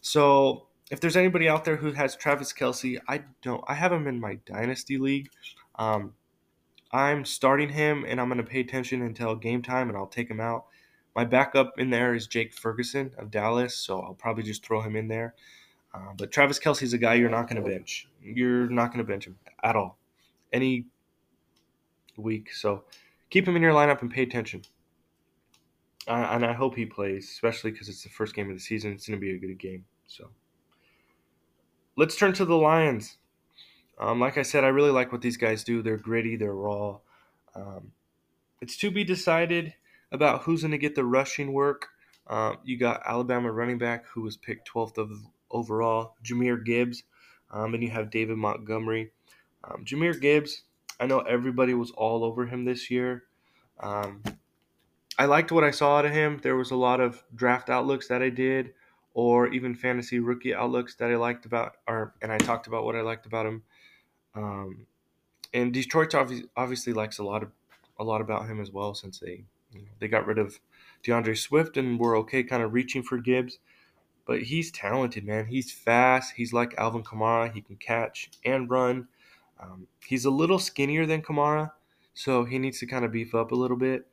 So 0.00 0.66
if 0.90 1.00
there's 1.00 1.16
anybody 1.16 1.48
out 1.48 1.64
there 1.64 1.76
who 1.76 1.92
has 1.92 2.16
Travis 2.16 2.52
Kelce, 2.52 2.98
I 3.08 3.22
don't. 3.42 3.62
I 3.68 3.74
have 3.74 3.92
him 3.92 4.06
in 4.06 4.20
my 4.20 4.38
dynasty 4.46 4.98
league. 4.98 5.30
Um, 5.76 6.14
I'm 6.92 7.24
starting 7.24 7.68
him, 7.68 8.04
and 8.06 8.20
I'm 8.20 8.28
going 8.28 8.38
to 8.38 8.44
pay 8.44 8.60
attention 8.60 9.02
until 9.02 9.36
game 9.36 9.62
time, 9.62 9.88
and 9.88 9.96
I'll 9.96 10.06
take 10.06 10.28
him 10.28 10.40
out. 10.40 10.66
My 11.14 11.24
backup 11.24 11.78
in 11.78 11.90
there 11.90 12.14
is 12.14 12.26
Jake 12.26 12.52
Ferguson 12.52 13.12
of 13.18 13.30
Dallas, 13.30 13.76
so 13.76 14.00
I'll 14.00 14.14
probably 14.14 14.42
just 14.42 14.64
throw 14.64 14.80
him 14.80 14.96
in 14.96 15.08
there. 15.08 15.34
Uh, 15.92 16.12
but 16.16 16.30
Travis 16.30 16.58
Kelce's 16.58 16.92
a 16.92 16.98
guy 16.98 17.14
you're 17.14 17.30
not 17.30 17.48
going 17.48 17.62
to 17.62 17.68
bench. 17.68 18.08
You're 18.22 18.68
not 18.68 18.88
going 18.88 19.04
to 19.04 19.10
bench 19.10 19.26
him 19.26 19.36
at 19.62 19.76
all, 19.76 19.98
any 20.52 20.86
week. 22.16 22.52
So 22.52 22.84
keep 23.28 23.46
him 23.46 23.56
in 23.56 23.62
your 23.62 23.72
lineup 23.72 24.02
and 24.02 24.10
pay 24.10 24.22
attention. 24.22 24.62
And 26.10 26.44
I 26.44 26.52
hope 26.52 26.74
he 26.74 26.86
plays, 26.86 27.28
especially 27.30 27.70
because 27.70 27.88
it's 27.88 28.02
the 28.02 28.08
first 28.08 28.34
game 28.34 28.50
of 28.50 28.56
the 28.56 28.60
season. 28.60 28.92
It's 28.92 29.06
going 29.06 29.18
to 29.18 29.24
be 29.24 29.34
a 29.34 29.38
good 29.38 29.58
game. 29.58 29.84
So 30.06 30.28
let's 31.96 32.16
turn 32.16 32.32
to 32.34 32.44
the 32.44 32.56
Lions. 32.56 33.16
Um, 33.98 34.18
like 34.18 34.38
I 34.38 34.42
said, 34.42 34.64
I 34.64 34.68
really 34.68 34.90
like 34.90 35.12
what 35.12 35.20
these 35.20 35.36
guys 35.36 35.62
do. 35.62 35.82
They're 35.82 35.96
gritty, 35.96 36.36
they're 36.36 36.54
raw. 36.54 36.98
Um, 37.54 37.92
it's 38.60 38.76
to 38.78 38.90
be 38.90 39.04
decided 39.04 39.74
about 40.10 40.42
who's 40.42 40.62
going 40.62 40.72
to 40.72 40.78
get 40.78 40.94
the 40.94 41.04
rushing 41.04 41.52
work. 41.52 41.88
Um, 42.26 42.58
you 42.64 42.78
got 42.78 43.02
Alabama 43.04 43.52
running 43.52 43.78
back 43.78 44.06
who 44.06 44.22
was 44.22 44.36
picked 44.36 44.72
12th 44.72 44.98
of 44.98 45.10
overall, 45.50 46.14
Jahmyr 46.24 46.64
Gibbs, 46.64 47.02
um, 47.50 47.74
and 47.74 47.82
you 47.82 47.90
have 47.90 48.10
David 48.10 48.36
Montgomery. 48.36 49.10
Um, 49.64 49.84
Jahmyr 49.84 50.18
Gibbs, 50.20 50.62
I 50.98 51.06
know 51.06 51.20
everybody 51.20 51.74
was 51.74 51.90
all 51.90 52.24
over 52.24 52.46
him 52.46 52.64
this 52.64 52.90
year. 52.90 53.24
Um, 53.80 54.22
I 55.18 55.26
liked 55.26 55.52
what 55.52 55.64
I 55.64 55.70
saw 55.70 55.98
out 55.98 56.06
of 56.06 56.12
him. 56.12 56.38
There 56.42 56.56
was 56.56 56.70
a 56.70 56.76
lot 56.76 57.00
of 57.00 57.22
draft 57.34 57.68
outlooks 57.68 58.08
that 58.08 58.22
I 58.22 58.30
did, 58.30 58.72
or 59.14 59.48
even 59.48 59.74
fantasy 59.74 60.18
rookie 60.18 60.54
outlooks 60.54 60.94
that 60.96 61.10
I 61.10 61.16
liked 61.16 61.46
about, 61.46 61.76
or 61.86 62.14
and 62.22 62.32
I 62.32 62.38
talked 62.38 62.66
about 62.66 62.84
what 62.84 62.96
I 62.96 63.02
liked 63.02 63.26
about 63.26 63.46
him. 63.46 63.62
Um, 64.34 64.86
and 65.52 65.72
Detroit 65.72 66.14
obviously 66.56 66.92
likes 66.92 67.18
a 67.18 67.24
lot 67.24 67.42
of 67.42 67.50
a 67.98 68.04
lot 68.04 68.20
about 68.20 68.46
him 68.46 68.60
as 68.60 68.70
well, 68.70 68.94
since 68.94 69.18
they 69.18 69.44
you 69.72 69.82
know, 69.82 69.88
they 69.98 70.08
got 70.08 70.26
rid 70.26 70.38
of 70.38 70.58
D'Andre 71.02 71.34
Swift 71.34 71.76
and 71.76 71.98
were 71.98 72.16
okay, 72.16 72.42
kind 72.42 72.62
of 72.62 72.72
reaching 72.72 73.02
for 73.02 73.18
Gibbs. 73.18 73.58
But 74.26 74.42
he's 74.42 74.70
talented, 74.70 75.24
man. 75.24 75.46
He's 75.46 75.72
fast. 75.72 76.34
He's 76.36 76.52
like 76.52 76.74
Alvin 76.78 77.02
Kamara. 77.02 77.52
He 77.52 77.60
can 77.60 77.76
catch 77.76 78.30
and 78.44 78.70
run. 78.70 79.08
Um, 79.60 79.86
he's 80.06 80.24
a 80.24 80.30
little 80.30 80.58
skinnier 80.58 81.04
than 81.04 81.22
Kamara, 81.22 81.72
so 82.14 82.44
he 82.44 82.58
needs 82.58 82.78
to 82.78 82.86
kind 82.86 83.04
of 83.04 83.12
beef 83.12 83.34
up 83.34 83.52
a 83.52 83.56
little 83.56 83.76
bit. 83.76 84.06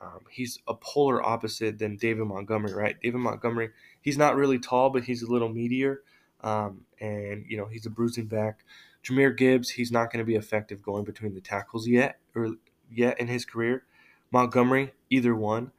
Um, 0.00 0.20
he's 0.30 0.58
a 0.66 0.74
polar 0.74 1.22
opposite 1.22 1.78
than 1.78 1.96
David 1.96 2.24
Montgomery, 2.24 2.72
right? 2.72 2.96
David 3.02 3.18
Montgomery, 3.18 3.70
he's 4.00 4.16
not 4.16 4.34
really 4.34 4.58
tall, 4.58 4.90
but 4.90 5.04
he's 5.04 5.22
a 5.22 5.30
little 5.30 5.50
meatier, 5.50 5.98
um, 6.42 6.86
and 7.00 7.44
you 7.46 7.56
know 7.56 7.66
he's 7.66 7.86
a 7.86 7.90
bruising 7.90 8.26
back. 8.26 8.64
Jahmyr 9.04 9.36
Gibbs, 9.36 9.70
he's 9.70 9.92
not 9.92 10.10
going 10.10 10.24
to 10.24 10.26
be 10.26 10.36
effective 10.36 10.82
going 10.82 11.04
between 11.04 11.34
the 11.34 11.40
tackles 11.40 11.86
yet, 11.86 12.18
or 12.34 12.54
yet 12.90 13.20
in 13.20 13.28
his 13.28 13.44
career. 13.44 13.84
Montgomery, 14.30 14.92
either 15.10 15.34
one. 15.34 15.72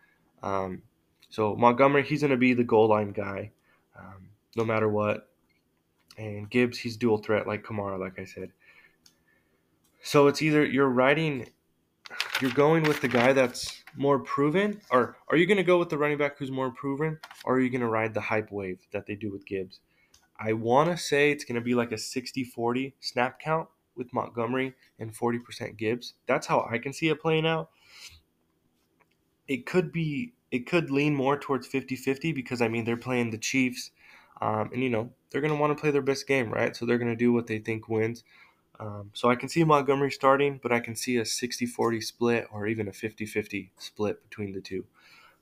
Um, 0.43 0.83
so 1.29 1.55
Montgomery, 1.55 2.03
he's 2.03 2.21
going 2.21 2.31
to 2.31 2.37
be 2.37 2.53
the 2.53 2.63
goal 2.63 2.89
line 2.89 3.11
guy 3.11 3.51
um, 3.97 4.29
no 4.55 4.65
matter 4.65 4.89
what. 4.89 5.29
And 6.17 6.49
Gibbs, 6.49 6.77
he's 6.77 6.97
dual 6.97 7.19
threat 7.19 7.47
like 7.47 7.63
Kamara, 7.63 7.99
like 7.99 8.19
I 8.19 8.25
said. 8.25 8.51
So 10.03 10.27
it's 10.27 10.41
either 10.41 10.65
you're 10.65 10.89
riding, 10.89 11.49
you're 12.41 12.51
going 12.51 12.83
with 12.83 13.01
the 13.01 13.07
guy 13.07 13.33
that's 13.33 13.80
more 13.95 14.19
proven, 14.19 14.81
or 14.89 15.17
are 15.29 15.37
you 15.37 15.45
going 15.45 15.57
to 15.57 15.63
go 15.63 15.77
with 15.77 15.89
the 15.89 15.97
running 15.97 16.17
back 16.17 16.37
who's 16.37 16.51
more 16.51 16.71
proven, 16.71 17.19
or 17.45 17.55
are 17.55 17.59
you 17.59 17.69
going 17.69 17.81
to 17.81 17.87
ride 17.87 18.13
the 18.13 18.21
hype 18.21 18.51
wave 18.51 18.79
that 18.91 19.05
they 19.05 19.15
do 19.15 19.31
with 19.31 19.45
Gibbs? 19.45 19.79
I 20.39 20.53
want 20.53 20.89
to 20.89 20.97
say 20.97 21.31
it's 21.31 21.43
going 21.43 21.55
to 21.55 21.61
be 21.61 21.75
like 21.75 21.91
a 21.91 21.97
60 21.97 22.43
40 22.43 22.95
snap 22.99 23.39
count 23.39 23.67
with 23.95 24.13
Montgomery 24.13 24.73
and 24.99 25.15
40% 25.15 25.77
Gibbs. 25.77 26.15
That's 26.25 26.47
how 26.47 26.67
I 26.69 26.77
can 26.77 26.93
see 26.93 27.09
it 27.09 27.21
playing 27.21 27.45
out. 27.45 27.69
It 29.47 29.65
could 29.65 29.91
be 29.91 30.33
it 30.51 30.67
could 30.67 30.91
lean 30.91 31.15
more 31.15 31.37
towards 31.37 31.67
50-50 31.67 32.35
because 32.35 32.61
I 32.61 32.67
mean 32.67 32.83
they're 32.83 32.97
playing 32.97 33.31
the 33.31 33.37
Chiefs, 33.37 33.91
um, 34.41 34.69
and 34.73 34.83
you 34.83 34.89
know 34.89 35.11
they're 35.29 35.41
going 35.41 35.53
to 35.53 35.59
want 35.59 35.75
to 35.75 35.79
play 35.79 35.91
their 35.91 36.01
best 36.01 36.27
game, 36.27 36.51
right? 36.51 36.75
So 36.75 36.85
they're 36.85 36.97
going 36.97 37.11
to 37.11 37.15
do 37.15 37.31
what 37.31 37.47
they 37.47 37.59
think 37.59 37.87
wins. 37.87 38.23
Um, 38.81 39.11
so 39.13 39.29
I 39.29 39.35
can 39.35 39.47
see 39.47 39.63
Montgomery 39.63 40.09
starting, 40.09 40.59
but 40.61 40.71
I 40.71 40.79
can 40.79 40.95
see 40.95 41.17
a 41.17 41.21
60-40 41.21 42.03
split 42.03 42.47
or 42.51 42.65
even 42.65 42.87
a 42.87 42.91
50-50 42.91 43.69
split 43.77 44.23
between 44.27 44.53
the 44.53 44.61
two. 44.61 44.85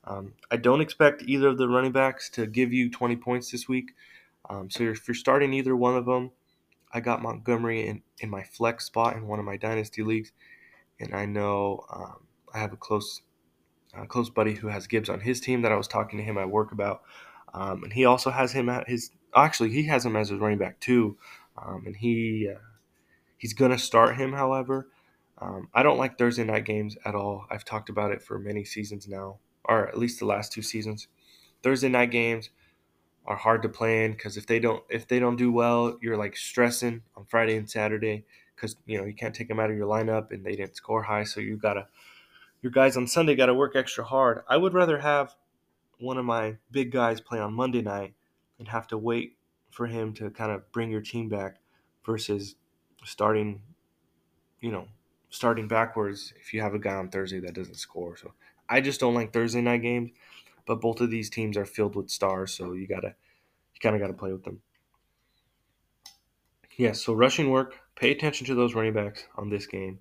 Um, 0.04 0.34
I 0.50 0.56
don't 0.56 0.82
expect 0.82 1.22
either 1.22 1.48
of 1.48 1.56
the 1.56 1.66
running 1.66 1.92
backs 1.92 2.28
to 2.30 2.46
give 2.46 2.70
you 2.70 2.90
20 2.90 3.16
points 3.16 3.50
this 3.50 3.66
week. 3.66 3.92
Um, 4.48 4.68
so 4.68 4.84
if 4.84 5.08
you're 5.08 5.14
starting 5.14 5.54
either 5.54 5.74
one 5.74 5.96
of 5.96 6.04
them, 6.04 6.32
I 6.92 7.00
got 7.00 7.22
Montgomery 7.22 7.86
in, 7.86 8.02
in 8.18 8.28
my 8.28 8.42
flex 8.42 8.84
spot 8.84 9.16
in 9.16 9.26
one 9.26 9.38
of 9.38 9.44
my 9.46 9.56
dynasty 9.56 10.02
leagues, 10.02 10.32
and 10.98 11.14
I 11.14 11.24
know 11.24 11.84
um, 11.90 12.26
I 12.52 12.58
have 12.58 12.72
a 12.72 12.76
close 12.76 13.22
close 14.06 14.30
buddy 14.30 14.54
who 14.54 14.68
has 14.68 14.86
Gibbs 14.86 15.08
on 15.08 15.20
his 15.20 15.40
team 15.40 15.62
that 15.62 15.72
I 15.72 15.76
was 15.76 15.88
talking 15.88 16.18
to 16.18 16.24
him 16.24 16.38
at 16.38 16.48
work 16.48 16.70
about. 16.70 17.02
Um, 17.52 17.82
and 17.82 17.92
he 17.92 18.04
also 18.04 18.30
has 18.30 18.52
him 18.52 18.68
at 18.68 18.88
his 18.88 19.10
actually 19.34 19.70
he 19.70 19.84
has 19.84 20.04
him 20.04 20.16
as 20.16 20.28
his 20.30 20.38
running 20.38 20.58
back 20.58 20.80
too, 20.80 21.16
um, 21.58 21.84
and 21.86 21.96
he 21.96 22.48
uh, 22.52 22.58
he's 23.40 23.54
gonna 23.54 23.78
start 23.78 24.16
him. 24.16 24.34
However, 24.34 24.88
um, 25.38 25.68
I 25.74 25.82
don't 25.82 25.98
like 25.98 26.18
Thursday 26.18 26.44
night 26.44 26.66
games 26.66 26.96
at 27.04 27.14
all. 27.14 27.46
I've 27.50 27.64
talked 27.64 27.88
about 27.88 28.12
it 28.12 28.22
for 28.22 28.38
many 28.38 28.64
seasons 28.64 29.08
now, 29.08 29.38
or 29.64 29.88
at 29.88 29.98
least 29.98 30.18
the 30.20 30.26
last 30.26 30.52
two 30.52 30.62
seasons. 30.62 31.08
Thursday 31.62 31.88
night 31.88 32.10
games 32.10 32.50
are 33.26 33.36
hard 33.36 33.62
to 33.62 33.68
plan 33.68 34.12
because 34.12 34.36
if 34.36 34.46
they 34.46 34.60
don't 34.60 34.84
if 34.90 35.08
they 35.08 35.18
don't 35.18 35.36
do 35.36 35.50
well, 35.50 35.98
you're 36.02 36.16
like 36.18 36.36
stressing 36.36 37.02
on 37.16 37.24
Friday 37.24 37.56
and 37.56 37.68
Saturday 37.68 38.24
because 38.54 38.76
you 38.86 38.98
know 38.98 39.04
you 39.04 39.14
can't 39.14 39.34
take 39.34 39.48
them 39.48 39.58
out 39.58 39.70
of 39.70 39.76
your 39.76 39.88
lineup 39.88 40.30
and 40.30 40.44
they 40.44 40.56
didn't 40.56 40.76
score 40.76 41.02
high, 41.02 41.24
so 41.24 41.40
you 41.40 41.56
gotta 41.56 41.86
your 42.62 42.72
guys 42.72 42.96
on 42.96 43.06
Sunday 43.06 43.34
got 43.34 43.46
to 43.46 43.54
work 43.54 43.74
extra 43.74 44.04
hard. 44.04 44.42
I 44.48 44.56
would 44.56 44.74
rather 44.74 44.98
have 44.98 45.34
one 45.98 46.18
of 46.18 46.24
my 46.24 46.56
big 46.70 46.92
guys 46.92 47.20
play 47.20 47.38
on 47.38 47.54
Monday 47.54 47.82
night 47.82 48.14
and 48.58 48.68
have 48.68 48.86
to 48.88 48.98
wait 48.98 49.36
for 49.70 49.86
him 49.86 50.12
to 50.14 50.30
kind 50.30 50.52
of 50.52 50.70
bring 50.72 50.90
your 50.90 51.00
team 51.00 51.28
back 51.28 51.56
versus 52.04 52.56
starting, 53.04 53.62
you 54.60 54.70
know, 54.70 54.86
starting 55.30 55.68
backwards 55.68 56.32
if 56.40 56.52
you 56.52 56.60
have 56.60 56.74
a 56.74 56.78
guy 56.78 56.94
on 56.94 57.08
Thursday 57.08 57.40
that 57.40 57.54
doesn't 57.54 57.76
score. 57.76 58.16
So 58.16 58.32
I 58.68 58.80
just 58.80 59.00
don't 59.00 59.14
like 59.14 59.32
Thursday 59.32 59.60
night 59.60 59.82
games, 59.82 60.10
but 60.66 60.80
both 60.80 61.00
of 61.00 61.10
these 61.10 61.30
teams 61.30 61.56
are 61.56 61.64
filled 61.64 61.96
with 61.96 62.10
stars, 62.10 62.52
so 62.52 62.72
you 62.72 62.86
gotta 62.86 63.14
you 63.74 63.80
kind 63.80 63.94
of 63.94 64.00
got 64.00 64.08
to 64.08 64.18
play 64.18 64.32
with 64.32 64.44
them. 64.44 64.60
Yes, 66.76 66.78
yeah, 66.78 66.92
so 66.92 67.12
rushing 67.12 67.50
work. 67.50 67.74
Pay 67.96 68.10
attention 68.10 68.46
to 68.46 68.54
those 68.54 68.74
running 68.74 68.94
backs 68.94 69.24
on 69.36 69.50
this 69.50 69.66
game. 69.66 69.98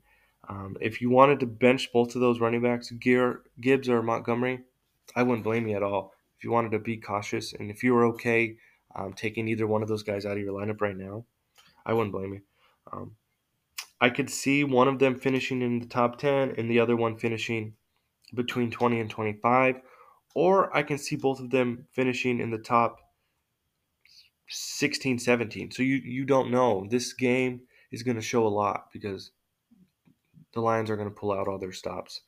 Um, 0.48 0.78
if 0.80 1.02
you 1.02 1.10
wanted 1.10 1.40
to 1.42 1.46
bench 1.46 1.92
both 1.92 2.16
of 2.16 2.22
those 2.22 2.40
running 2.40 2.62
backs, 2.62 2.90
Gear, 2.92 3.42
Gibbs 3.60 3.90
or 3.90 4.02
Montgomery, 4.02 4.62
I 5.16 5.24
wouldn't 5.24 5.44
blame 5.44 5.68
you 5.68 5.76
at 5.76 5.84
all. 5.84 6.14
If 6.38 6.44
you 6.44 6.52
wanted 6.52 6.72
to 6.72 6.80
be 6.80 6.98
cautious 6.98 7.54
and 7.54 7.70
if 7.70 7.84
you 7.84 7.94
were 7.94 8.06
okay 8.06 8.56
um, 8.96 9.14
taking 9.14 9.48
either 9.48 9.68
one 9.68 9.82
of 9.82 9.90
those 9.90 10.04
guys 10.04 10.26
out 10.26 10.38
of 10.38 10.44
your 10.44 10.54
lineup 10.54 10.82
right 10.82 10.96
now, 10.96 11.26
I 11.86 11.94
wouldn't 11.94 12.14
blame 12.14 12.34
you. 12.34 12.42
Um, 12.92 13.16
I 14.02 14.10
could 14.10 14.30
see 14.30 14.64
one 14.64 14.88
of 14.88 15.00
them 15.00 15.20
finishing 15.20 15.62
in 15.62 15.80
the 15.80 15.86
top 15.86 16.18
10 16.18 16.56
and 16.58 16.70
the 16.70 16.80
other 16.80 16.96
one 16.96 17.18
finishing 17.18 17.74
between 18.34 18.72
20 18.72 19.00
and 19.00 19.10
25, 19.10 19.82
or 20.36 20.76
I 20.76 20.84
can 20.84 20.98
see 20.98 21.16
both 21.16 21.40
of 21.40 21.50
them 21.50 21.88
finishing 21.92 22.40
in 22.40 22.52
the 22.52 22.58
top 22.58 23.00
16, 24.48 25.20
17. 25.20 25.72
So 25.72 25.84
you, 25.84 25.96
you 25.96 26.26
don't 26.26 26.52
know. 26.52 26.88
This 26.90 27.14
game 27.14 27.62
is 27.92 28.04
going 28.04 28.16
to 28.16 28.22
show 28.22 28.46
a 28.46 28.50
lot 28.50 28.86
because 28.94 29.32
the 30.54 30.62
Lions 30.62 30.90
are 30.90 30.96
going 30.96 31.10
to 31.10 31.16
pull 31.16 31.32
out 31.32 31.48
all 31.48 31.60
their 31.60 31.72
stops. 31.72 32.22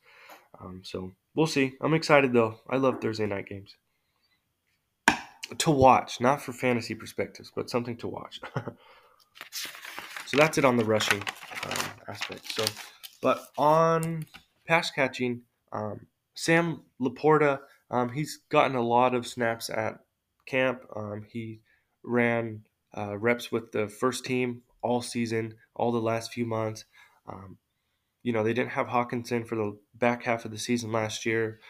Um, 0.60 0.82
so 0.84 1.12
we'll 1.34 1.46
see. 1.46 1.74
I'm 1.80 1.94
excited 1.94 2.32
though. 2.32 2.60
I 2.68 2.76
love 2.76 3.00
Thursday 3.00 3.26
night 3.26 3.46
games 3.46 3.76
to 5.58 5.70
watch, 5.70 6.20
not 6.20 6.40
for 6.40 6.52
fantasy 6.52 6.94
perspectives, 6.94 7.52
but 7.54 7.70
something 7.70 7.96
to 7.98 8.08
watch. 8.08 8.40
so 10.32 10.38
that's 10.38 10.56
it 10.56 10.64
on 10.64 10.78
the 10.78 10.84
rushing 10.84 11.20
um, 11.20 11.90
aspect. 12.08 12.50
So, 12.52 12.64
but 13.20 13.48
on 13.58 14.24
pass 14.66 14.90
catching, 14.90 15.42
um, 15.72 16.06
Sam 16.34 16.84
Laporta, 16.98 17.58
um, 17.90 18.08
he's 18.08 18.40
gotten 18.48 18.74
a 18.74 18.80
lot 18.80 19.14
of 19.14 19.26
snaps 19.26 19.68
at 19.68 19.98
camp. 20.46 20.86
Um, 20.96 21.26
he 21.30 21.60
ran 22.02 22.62
uh, 22.96 23.18
reps 23.18 23.52
with 23.52 23.72
the 23.72 23.88
first 23.88 24.24
team 24.24 24.62
all 24.80 25.02
season, 25.02 25.54
all 25.76 25.92
the 25.92 26.00
last 26.00 26.32
few 26.32 26.46
months. 26.46 26.86
Um, 27.30 27.58
you 28.22 28.32
know, 28.32 28.42
they 28.42 28.54
didn't 28.54 28.70
have 28.70 28.86
Hockenson 28.86 29.46
for 29.46 29.56
the 29.56 29.78
back 29.94 30.22
half 30.22 30.46
of 30.46 30.50
the 30.50 30.58
season 30.58 30.92
last 30.92 31.26
year. 31.26 31.60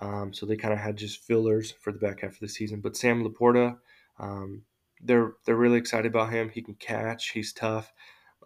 Um, 0.00 0.32
so 0.32 0.46
they 0.46 0.56
kind 0.56 0.74
of 0.74 0.80
had 0.80 0.96
just 0.96 1.22
fillers 1.24 1.70
for 1.70 1.92
the 1.92 1.98
back 2.00 2.22
half 2.22 2.32
of 2.32 2.40
the 2.40 2.48
season. 2.48 2.80
But 2.80 2.96
Sam 2.96 3.22
Laporta, 3.22 3.76
um, 4.18 4.62
they're 5.02 5.32
they're 5.44 5.56
really 5.56 5.78
excited 5.78 6.06
about 6.06 6.32
him. 6.32 6.50
He 6.50 6.62
can 6.62 6.74
catch. 6.74 7.30
He's 7.30 7.52
tough. 7.52 7.92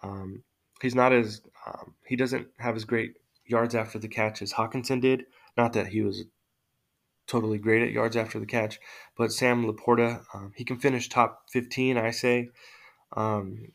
Um, 0.03 0.43
he's 0.81 0.95
not 0.95 1.13
as 1.13 1.43
um, 1.67 1.95
he 2.07 2.17
doesn't 2.17 2.49
have 2.59 2.77
as 2.77 2.85
great 2.85 3.15
yards 3.47 3.75
after 3.75 3.99
the 3.99 4.09
catch 4.09 4.43
as 4.43 4.53
Hockenson 4.53 5.01
did. 5.01 5.25
Not 5.57 5.73
that 5.75 5.89
he 5.89 6.03
was 6.03 6.25
totally 7.27 7.59
great 7.59 7.83
at 7.83 7.93
yards 7.93 8.17
after 8.17 8.39
the 8.39 8.47
catch, 8.47 8.79
but 9.17 9.33
Sam 9.33 9.67
Laporta, 9.67 10.25
um, 10.35 10.53
he 10.57 10.65
can 10.65 10.79
finish 10.79 11.09
top 11.09 11.45
15, 11.51 11.97
I 11.97 12.11
say. 12.11 12.51
Um, 13.17 13.73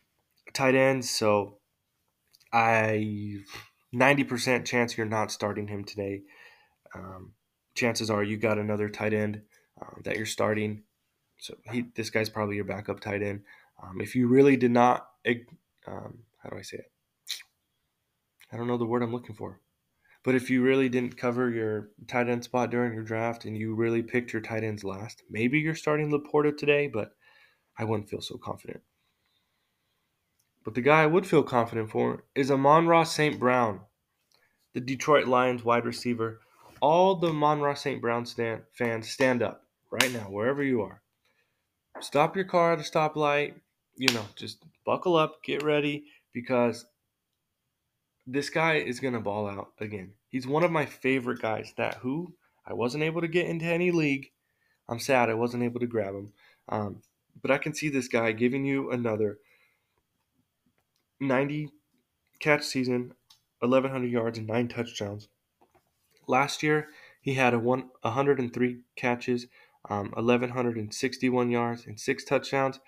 tight 0.53 0.75
ends, 0.75 1.09
so 1.09 1.57
I 2.53 3.37
90% 3.93 4.65
chance 4.65 4.97
you're 4.97 5.07
not 5.07 5.31
starting 5.31 5.67
him 5.67 5.83
today. 5.83 6.21
Um, 6.93 7.33
chances 7.75 8.09
are 8.09 8.23
you 8.23 8.37
got 8.37 8.57
another 8.57 8.89
tight 8.89 9.13
end 9.13 9.41
um, 9.81 10.01
that 10.03 10.17
you're 10.17 10.25
starting. 10.25 10.83
So 11.39 11.55
he, 11.71 11.85
this 11.95 12.09
guy's 12.09 12.29
probably 12.29 12.55
your 12.55 12.65
backup 12.65 12.99
tight 12.99 13.21
end. 13.21 13.41
Um, 13.81 14.01
if 14.01 14.15
you 14.15 14.27
really 14.27 14.57
did 14.57 14.71
not, 14.71 15.09
um, 15.87 16.19
how 16.37 16.49
do 16.49 16.57
I 16.57 16.61
say 16.61 16.77
it? 16.77 16.91
I 18.51 18.57
don't 18.57 18.67
know 18.67 18.77
the 18.77 18.85
word 18.85 19.03
I'm 19.03 19.11
looking 19.11 19.35
for. 19.35 19.59
But 20.23 20.35
if 20.35 20.49
you 20.49 20.61
really 20.61 20.89
didn't 20.89 21.17
cover 21.17 21.49
your 21.49 21.89
tight 22.07 22.27
end 22.27 22.43
spot 22.43 22.71
during 22.71 22.93
your 22.93 23.03
draft 23.03 23.45
and 23.45 23.57
you 23.57 23.73
really 23.73 24.03
picked 24.03 24.33
your 24.33 24.41
tight 24.41 24.63
ends 24.63 24.83
last, 24.83 25.23
maybe 25.29 25.59
you're 25.59 25.75
starting 25.75 26.11
Laporta 26.11 26.55
today, 26.55 26.87
but 26.87 27.15
I 27.77 27.85
wouldn't 27.85 28.09
feel 28.09 28.21
so 28.21 28.37
confident. 28.37 28.81
But 30.65 30.75
the 30.75 30.81
guy 30.81 31.03
I 31.03 31.07
would 31.07 31.25
feel 31.25 31.43
confident 31.43 31.89
for 31.89 32.25
is 32.35 32.51
Amon-Ra 32.51 33.03
St. 33.03 33.39
Brown, 33.39 33.79
the 34.73 34.81
Detroit 34.81 35.25
Lions 35.25 35.63
wide 35.63 35.85
receiver 35.85 36.41
all 36.81 37.15
the 37.15 37.29
Amon-Ra 37.29 37.73
St. 37.73 38.01
Brown 38.01 38.25
stand, 38.25 38.61
fans 38.73 39.09
stand 39.09 39.41
up 39.41 39.65
right 39.91 40.11
now, 40.11 40.29
wherever 40.29 40.63
you 40.63 40.81
are. 40.81 41.01
Stop 42.01 42.35
your 42.35 42.45
car 42.45 42.73
at 42.73 42.79
a 42.79 42.83
stoplight. 42.83 43.53
You 43.95 44.13
know, 44.13 44.25
just 44.35 44.63
buckle 44.85 45.15
up, 45.15 45.43
get 45.43 45.63
ready, 45.63 46.05
because 46.33 46.85
this 48.25 48.49
guy 48.49 48.75
is 48.75 48.99
going 48.99 49.13
to 49.13 49.19
ball 49.19 49.47
out 49.47 49.71
again. 49.79 50.13
He's 50.29 50.47
one 50.47 50.63
of 50.63 50.71
my 50.71 50.85
favorite 50.85 51.41
guys 51.41 51.73
that 51.77 51.95
who 51.95 52.33
I 52.65 52.73
wasn't 52.73 53.03
able 53.03 53.21
to 53.21 53.27
get 53.27 53.47
into 53.47 53.65
any 53.65 53.91
league. 53.91 54.31
I'm 54.87 54.99
sad 54.99 55.29
I 55.29 55.33
wasn't 55.33 55.63
able 55.63 55.79
to 55.79 55.87
grab 55.87 56.13
him. 56.13 56.33
Um, 56.69 57.01
but 57.41 57.51
I 57.51 57.57
can 57.57 57.73
see 57.73 57.89
this 57.89 58.07
guy 58.07 58.31
giving 58.31 58.65
you 58.65 58.91
another 58.91 59.39
90 61.19 61.69
catch 62.39 62.63
season, 62.63 63.13
1,100 63.59 64.09
yards, 64.09 64.37
and 64.37 64.47
nine 64.47 64.67
touchdowns. 64.67 65.27
Last 66.27 66.63
year, 66.63 66.89
he 67.21 67.33
had 67.33 67.53
a 67.53 67.59
one, 67.59 67.89
103 68.01 68.79
catches, 68.95 69.47
um, 69.89 70.11
1,161 70.15 71.49
yards, 71.49 71.85
and 71.85 71.99
six 71.99 72.23
touchdowns. 72.23 72.79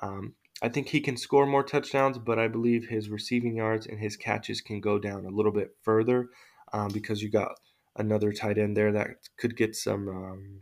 Um, 0.00 0.34
I 0.62 0.68
think 0.68 0.88
he 0.88 1.00
can 1.00 1.16
score 1.16 1.46
more 1.46 1.62
touchdowns, 1.62 2.18
but 2.18 2.38
I 2.38 2.48
believe 2.48 2.88
his 2.88 3.10
receiving 3.10 3.56
yards 3.56 3.86
and 3.86 4.00
his 4.00 4.16
catches 4.16 4.60
can 4.60 4.80
go 4.80 4.98
down 4.98 5.24
a 5.24 5.30
little 5.30 5.52
bit 5.52 5.76
further 5.82 6.28
um, 6.72 6.88
because 6.88 7.22
you 7.22 7.30
got 7.30 7.52
another 7.96 8.32
tight 8.32 8.58
end 8.58 8.76
there 8.76 8.92
that 8.92 9.08
could 9.36 9.56
get 9.56 9.76
some 9.76 10.08
um, 10.08 10.60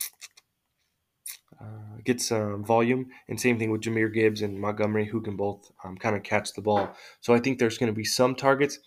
uh, 1.60 1.96
get 2.04 2.20
some 2.20 2.64
volume. 2.64 3.06
And 3.28 3.40
same 3.40 3.58
thing 3.58 3.70
with 3.70 3.80
Jahmyr 3.80 4.12
Gibbs 4.12 4.42
and 4.42 4.60
Montgomery, 4.60 5.06
who 5.06 5.22
can 5.22 5.36
both 5.36 5.70
um, 5.84 5.96
kind 5.96 6.14
of 6.14 6.22
catch 6.22 6.52
the 6.52 6.60
ball. 6.60 6.94
So 7.20 7.32
I 7.32 7.38
think 7.38 7.58
there's 7.58 7.78
going 7.78 7.92
to 7.92 7.96
be 7.96 8.04
some 8.04 8.34
targets 8.34 8.78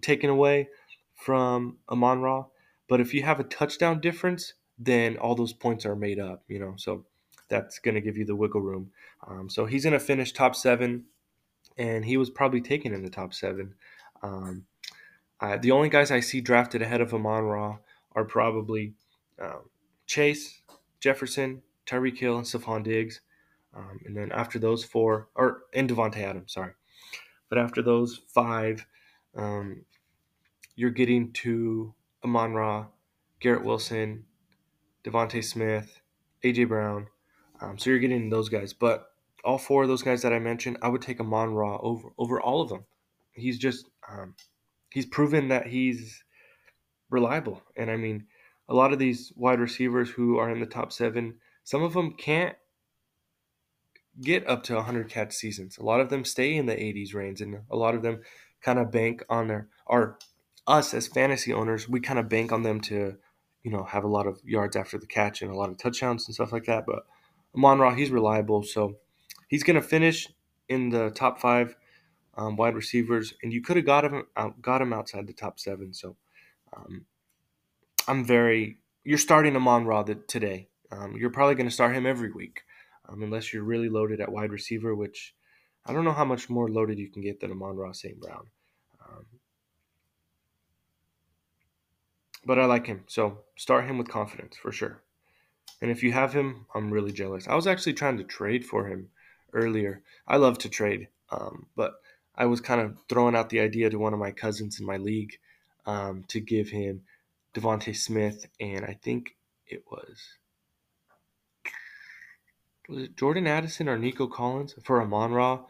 taken 0.00 0.30
away 0.30 0.68
from 1.16 1.78
Amon 1.88 2.20
Ra, 2.20 2.44
but 2.88 3.00
if 3.00 3.14
you 3.14 3.22
have 3.22 3.40
a 3.40 3.44
touchdown 3.44 4.00
difference, 4.00 4.54
then 4.78 5.16
all 5.16 5.34
those 5.34 5.52
points 5.52 5.86
are 5.86 5.96
made 5.96 6.18
up, 6.18 6.42
you 6.48 6.58
know. 6.58 6.74
So 6.76 7.04
that's 7.48 7.78
going 7.78 7.94
to 7.94 8.00
give 8.00 8.16
you 8.16 8.24
the 8.24 8.36
wiggle 8.36 8.60
room. 8.60 8.90
Um, 9.26 9.48
so 9.48 9.66
he's 9.66 9.84
going 9.84 9.92
to 9.92 10.00
finish 10.00 10.32
top 10.32 10.54
seven, 10.54 11.04
and 11.76 12.04
he 12.04 12.16
was 12.16 12.30
probably 12.30 12.60
taken 12.60 12.92
in 12.92 13.02
the 13.02 13.10
top 13.10 13.34
seven. 13.34 13.74
Um, 14.22 14.66
the 15.60 15.72
only 15.72 15.90
guys 15.90 16.10
I 16.10 16.20
see 16.20 16.40
drafted 16.40 16.80
ahead 16.80 17.02
of 17.02 17.12
Amon 17.12 17.44
Ra 17.44 17.76
are 18.12 18.24
probably 18.24 18.94
um, 19.40 19.68
Chase, 20.06 20.62
Jefferson, 21.00 21.62
Tyreek 21.86 22.18
Hill, 22.18 22.38
and 22.38 22.46
Stefon 22.46 22.82
Diggs. 22.82 23.20
Um, 23.74 24.00
and 24.06 24.16
then 24.16 24.32
after 24.32 24.58
those 24.58 24.84
four, 24.84 25.28
or 25.34 25.62
and 25.74 25.90
Davante 25.90 26.18
Adams, 26.18 26.52
sorry. 26.52 26.72
But 27.48 27.58
after 27.58 27.82
those 27.82 28.20
five, 28.28 28.86
um, 29.36 29.84
you're 30.76 30.90
getting 30.90 31.32
to 31.32 31.92
Amon 32.24 32.54
Ra, 32.54 32.86
Garrett 33.40 33.64
Wilson, 33.64 34.24
DeVonta 35.04 35.42
Smith, 35.42 36.00
AJ 36.42 36.68
Brown. 36.68 37.08
Um, 37.60 37.78
so 37.78 37.90
you're 37.90 37.98
getting 37.98 38.30
those 38.30 38.48
guys, 38.48 38.72
but 38.72 39.06
all 39.44 39.58
four 39.58 39.82
of 39.82 39.88
those 39.88 40.02
guys 40.02 40.22
that 40.22 40.32
I 40.32 40.38
mentioned, 40.38 40.78
I 40.82 40.88
would 40.88 41.02
take 41.02 41.20
Amon 41.20 41.54
Ra 41.54 41.78
over 41.80 42.08
over 42.18 42.40
all 42.40 42.62
of 42.62 42.68
them. 42.68 42.84
He's 43.32 43.58
just 43.58 43.88
um, 44.10 44.34
he's 44.90 45.06
proven 45.06 45.48
that 45.48 45.66
he's 45.66 46.24
reliable, 47.10 47.62
and 47.76 47.90
I 47.90 47.96
mean, 47.96 48.26
a 48.68 48.74
lot 48.74 48.92
of 48.92 48.98
these 48.98 49.32
wide 49.36 49.60
receivers 49.60 50.10
who 50.10 50.38
are 50.38 50.50
in 50.50 50.60
the 50.60 50.66
top 50.66 50.92
seven, 50.92 51.34
some 51.62 51.82
of 51.82 51.92
them 51.92 52.14
can't 52.14 52.56
get 54.20 54.48
up 54.48 54.62
to 54.64 54.74
100 54.74 55.08
catch 55.08 55.32
seasons. 55.32 55.76
A 55.76 55.82
lot 55.82 56.00
of 56.00 56.08
them 56.08 56.24
stay 56.24 56.54
in 56.54 56.66
the 56.66 56.74
80s 56.74 57.14
range, 57.14 57.40
and 57.40 57.58
a 57.70 57.76
lot 57.76 57.94
of 57.94 58.02
them 58.02 58.22
kind 58.62 58.78
of 58.78 58.90
bank 58.90 59.22
on 59.28 59.48
their 59.48 59.68
are 59.86 60.18
us 60.66 60.94
as 60.94 61.06
fantasy 61.06 61.52
owners, 61.52 61.88
we 61.88 62.00
kind 62.00 62.18
of 62.18 62.28
bank 62.28 62.52
on 62.52 62.62
them 62.62 62.80
to, 62.80 63.16
you 63.64 63.70
know, 63.70 63.82
have 63.82 64.04
a 64.04 64.08
lot 64.08 64.26
of 64.26 64.40
yards 64.44 64.76
after 64.76 64.98
the 64.98 65.06
catch 65.06 65.42
and 65.42 65.50
a 65.50 65.56
lot 65.56 65.70
of 65.70 65.78
touchdowns 65.78 66.26
and 66.26 66.34
stuff 66.34 66.52
like 66.52 66.66
that. 66.66 66.84
But 66.86 67.06
Amon 67.56 67.78
Ra, 67.78 67.94
he's 67.94 68.10
reliable, 68.10 68.62
so 68.62 68.98
he's 69.48 69.64
going 69.64 69.76
to 69.80 69.82
finish 69.82 70.28
in 70.68 70.90
the 70.90 71.10
top 71.10 71.40
five 71.40 71.74
um, 72.36 72.56
wide 72.56 72.74
receivers, 72.74 73.34
and 73.42 73.52
you 73.52 73.62
could 73.62 73.76
have 73.76 73.86
got 73.86 74.04
him 74.04 74.24
out, 74.36 74.60
got 74.60 74.82
him 74.82 74.92
outside 74.92 75.26
the 75.26 75.32
top 75.32 75.58
seven. 75.58 75.94
So 75.94 76.16
um, 76.76 77.06
I'm 78.06 78.24
very. 78.24 78.78
You're 79.02 79.18
starting 79.18 79.56
Amon 79.56 79.86
Ra 79.86 80.02
today. 80.02 80.68
Um, 80.90 81.16
you're 81.16 81.30
probably 81.30 81.54
going 81.54 81.68
to 81.68 81.74
start 81.74 81.96
him 81.96 82.06
every 82.06 82.30
week, 82.30 82.62
um, 83.08 83.22
unless 83.22 83.52
you're 83.52 83.64
really 83.64 83.88
loaded 83.88 84.20
at 84.20 84.30
wide 84.30 84.52
receiver, 84.52 84.94
which 84.94 85.34
I 85.86 85.92
don't 85.92 86.04
know 86.04 86.12
how 86.12 86.24
much 86.24 86.50
more 86.50 86.68
loaded 86.68 86.98
you 86.98 87.10
can 87.10 87.22
get 87.22 87.40
than 87.40 87.50
Amon 87.50 87.76
Ra 87.76 87.92
St. 87.92 88.20
Brown. 88.20 88.46
Um, 89.00 89.26
but 92.46 92.58
I 92.58 92.66
like 92.66 92.86
him. 92.86 93.04
So 93.06 93.38
start 93.56 93.86
him 93.86 93.98
with 93.98 94.08
confidence 94.08 94.56
for 94.56 94.72
sure. 94.72 95.02
And 95.80 95.90
if 95.90 96.02
you 96.02 96.12
have 96.12 96.32
him, 96.32 96.66
I'm 96.74 96.90
really 96.90 97.12
jealous. 97.12 97.48
I 97.48 97.54
was 97.54 97.66
actually 97.66 97.94
trying 97.94 98.18
to 98.18 98.24
trade 98.24 98.64
for 98.64 98.86
him 98.86 99.10
earlier. 99.52 100.02
I 100.26 100.36
love 100.36 100.58
to 100.58 100.68
trade, 100.68 101.08
um, 101.30 101.66
but 101.76 101.94
I 102.36 102.46
was 102.46 102.60
kind 102.60 102.80
of 102.80 102.96
throwing 103.08 103.36
out 103.36 103.50
the 103.50 103.60
idea 103.60 103.90
to 103.90 103.98
one 103.98 104.12
of 104.12 104.18
my 104.18 104.30
cousins 104.30 104.80
in 104.80 104.86
my 104.86 104.96
league 104.96 105.38
um, 105.86 106.24
to 106.28 106.40
give 106.40 106.70
him 106.70 107.02
DeVonta 107.54 107.94
Smith, 107.94 108.46
and 108.60 108.84
I 108.84 108.98
think 109.02 109.36
it 109.66 109.84
was 109.90 110.18
was 112.88 113.04
it 113.04 113.16
Jordan 113.16 113.46
Addison 113.46 113.88
or 113.88 113.98
Nico 113.98 114.26
Collins 114.26 114.74
for 114.82 115.00
Amon 115.00 115.32
Ra. 115.32 115.60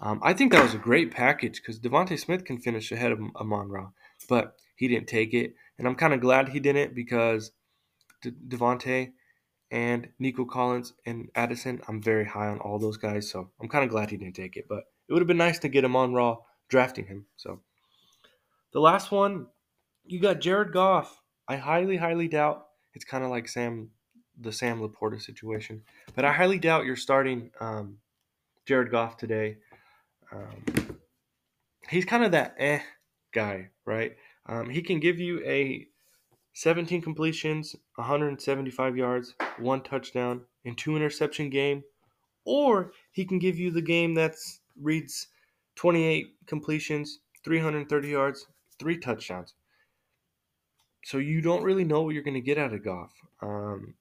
Um, 0.00 0.20
I 0.22 0.32
think 0.32 0.52
that 0.52 0.62
was 0.62 0.74
a 0.74 0.78
great 0.78 1.10
package 1.10 1.60
because 1.60 1.80
DeVonta 1.80 2.18
Smith 2.18 2.44
can 2.44 2.58
finish 2.58 2.92
ahead 2.92 3.12
of 3.12 3.20
Amon 3.36 3.68
Ra, 3.68 3.88
but 4.28 4.56
he 4.76 4.86
didn't 4.88 5.08
take 5.08 5.32
it 5.32 5.54
and 5.78 5.86
I'm 5.86 5.94
kind 5.94 6.14
of 6.14 6.20
glad 6.20 6.48
he 6.48 6.60
didn't 6.60 6.94
because 6.94 7.52
De- 8.22 8.32
DeVonta 8.32 9.12
and 9.70 10.08
Nico 10.18 10.44
Collins 10.44 10.94
and 11.06 11.28
Addison, 11.34 11.80
I'm 11.88 12.02
very 12.02 12.24
high 12.24 12.48
on 12.48 12.58
all 12.58 12.78
those 12.78 12.96
guys, 12.96 13.30
so 13.30 13.50
I'm 13.60 13.68
kind 13.68 13.84
of 13.84 13.90
glad 13.90 14.10
he 14.10 14.16
didn't 14.16 14.36
take 14.36 14.56
it. 14.56 14.66
But 14.68 14.84
it 15.08 15.12
would 15.12 15.20
have 15.20 15.28
been 15.28 15.36
nice 15.36 15.58
to 15.60 15.68
get 15.68 15.84
him 15.84 15.96
on 15.96 16.14
Raw 16.14 16.38
drafting 16.68 17.06
him. 17.06 17.26
So 17.36 17.60
the 18.72 18.80
last 18.80 19.10
one, 19.10 19.46
you 20.04 20.20
got 20.20 20.40
Jared 20.40 20.72
Goff, 20.72 21.20
I 21.46 21.56
highly, 21.56 21.96
highly 21.96 22.28
doubt 22.28 22.66
it's 22.94 23.04
kind 23.04 23.24
of 23.24 23.30
like 23.30 23.48
Sam, 23.48 23.90
the 24.40 24.52
Sam 24.52 24.80
Laporta 24.80 25.20
situation, 25.20 25.82
but 26.14 26.24
I 26.24 26.32
highly 26.32 26.58
doubt 26.58 26.84
you're 26.84 26.96
starting 26.96 27.50
um, 27.60 27.98
Jared 28.66 28.90
Goff 28.90 29.16
today. 29.16 29.58
Um, 30.32 30.98
he's 31.88 32.04
kind 32.04 32.24
of 32.24 32.32
that 32.32 32.54
eh 32.58 32.80
guy, 33.32 33.70
right? 33.86 34.16
Um, 34.48 34.70
he 34.70 34.82
can 34.82 34.98
give 34.98 35.18
you 35.18 35.42
a 35.44 35.86
17 36.54 37.02
completions, 37.02 37.76
175 37.96 38.96
yards, 38.96 39.34
one 39.58 39.82
touchdown, 39.82 40.40
and 40.64 40.76
two 40.76 40.96
interception 40.96 41.50
game, 41.50 41.84
or 42.44 42.92
he 43.12 43.24
can 43.24 43.38
give 43.38 43.58
you 43.58 43.70
the 43.70 43.82
game 43.82 44.14
that's 44.14 44.60
reads 44.80 45.28
28 45.76 46.34
completions, 46.46 47.20
330 47.44 48.08
yards, 48.08 48.46
three 48.78 48.98
touchdowns. 48.98 49.54
So 51.04 51.18
you 51.18 51.40
don't 51.40 51.62
really 51.62 51.84
know 51.84 52.02
what 52.02 52.14
you're 52.14 52.24
going 52.24 52.34
to 52.34 52.40
get 52.40 52.58
out 52.58 52.72
of 52.72 52.84
Goff. 52.84 53.12
Um, 53.40 53.94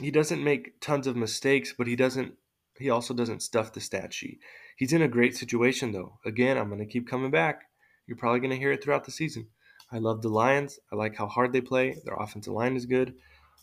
he 0.00 0.10
doesn't 0.10 0.42
make 0.42 0.80
tons 0.80 1.06
of 1.06 1.16
mistakes, 1.16 1.74
but 1.76 1.86
he 1.86 1.96
doesn't. 1.96 2.34
He 2.78 2.90
also 2.90 3.14
doesn't 3.14 3.42
stuff 3.42 3.72
the 3.72 3.80
stat 3.80 4.12
sheet. 4.12 4.40
He's 4.76 4.92
in 4.92 5.00
a 5.00 5.08
great 5.08 5.36
situation 5.36 5.92
though. 5.92 6.18
Again, 6.26 6.58
I'm 6.58 6.68
going 6.68 6.80
to 6.80 6.86
keep 6.86 7.08
coming 7.08 7.30
back. 7.30 7.65
You're 8.06 8.16
probably 8.16 8.40
going 8.40 8.50
to 8.50 8.58
hear 8.58 8.72
it 8.72 8.82
throughout 8.82 9.04
the 9.04 9.10
season. 9.10 9.48
I 9.90 9.98
love 9.98 10.22
the 10.22 10.28
Lions. 10.28 10.78
I 10.92 10.96
like 10.96 11.16
how 11.16 11.26
hard 11.26 11.52
they 11.52 11.60
play. 11.60 11.96
Their 12.04 12.14
offensive 12.14 12.52
line 12.52 12.76
is 12.76 12.86
good. 12.86 13.14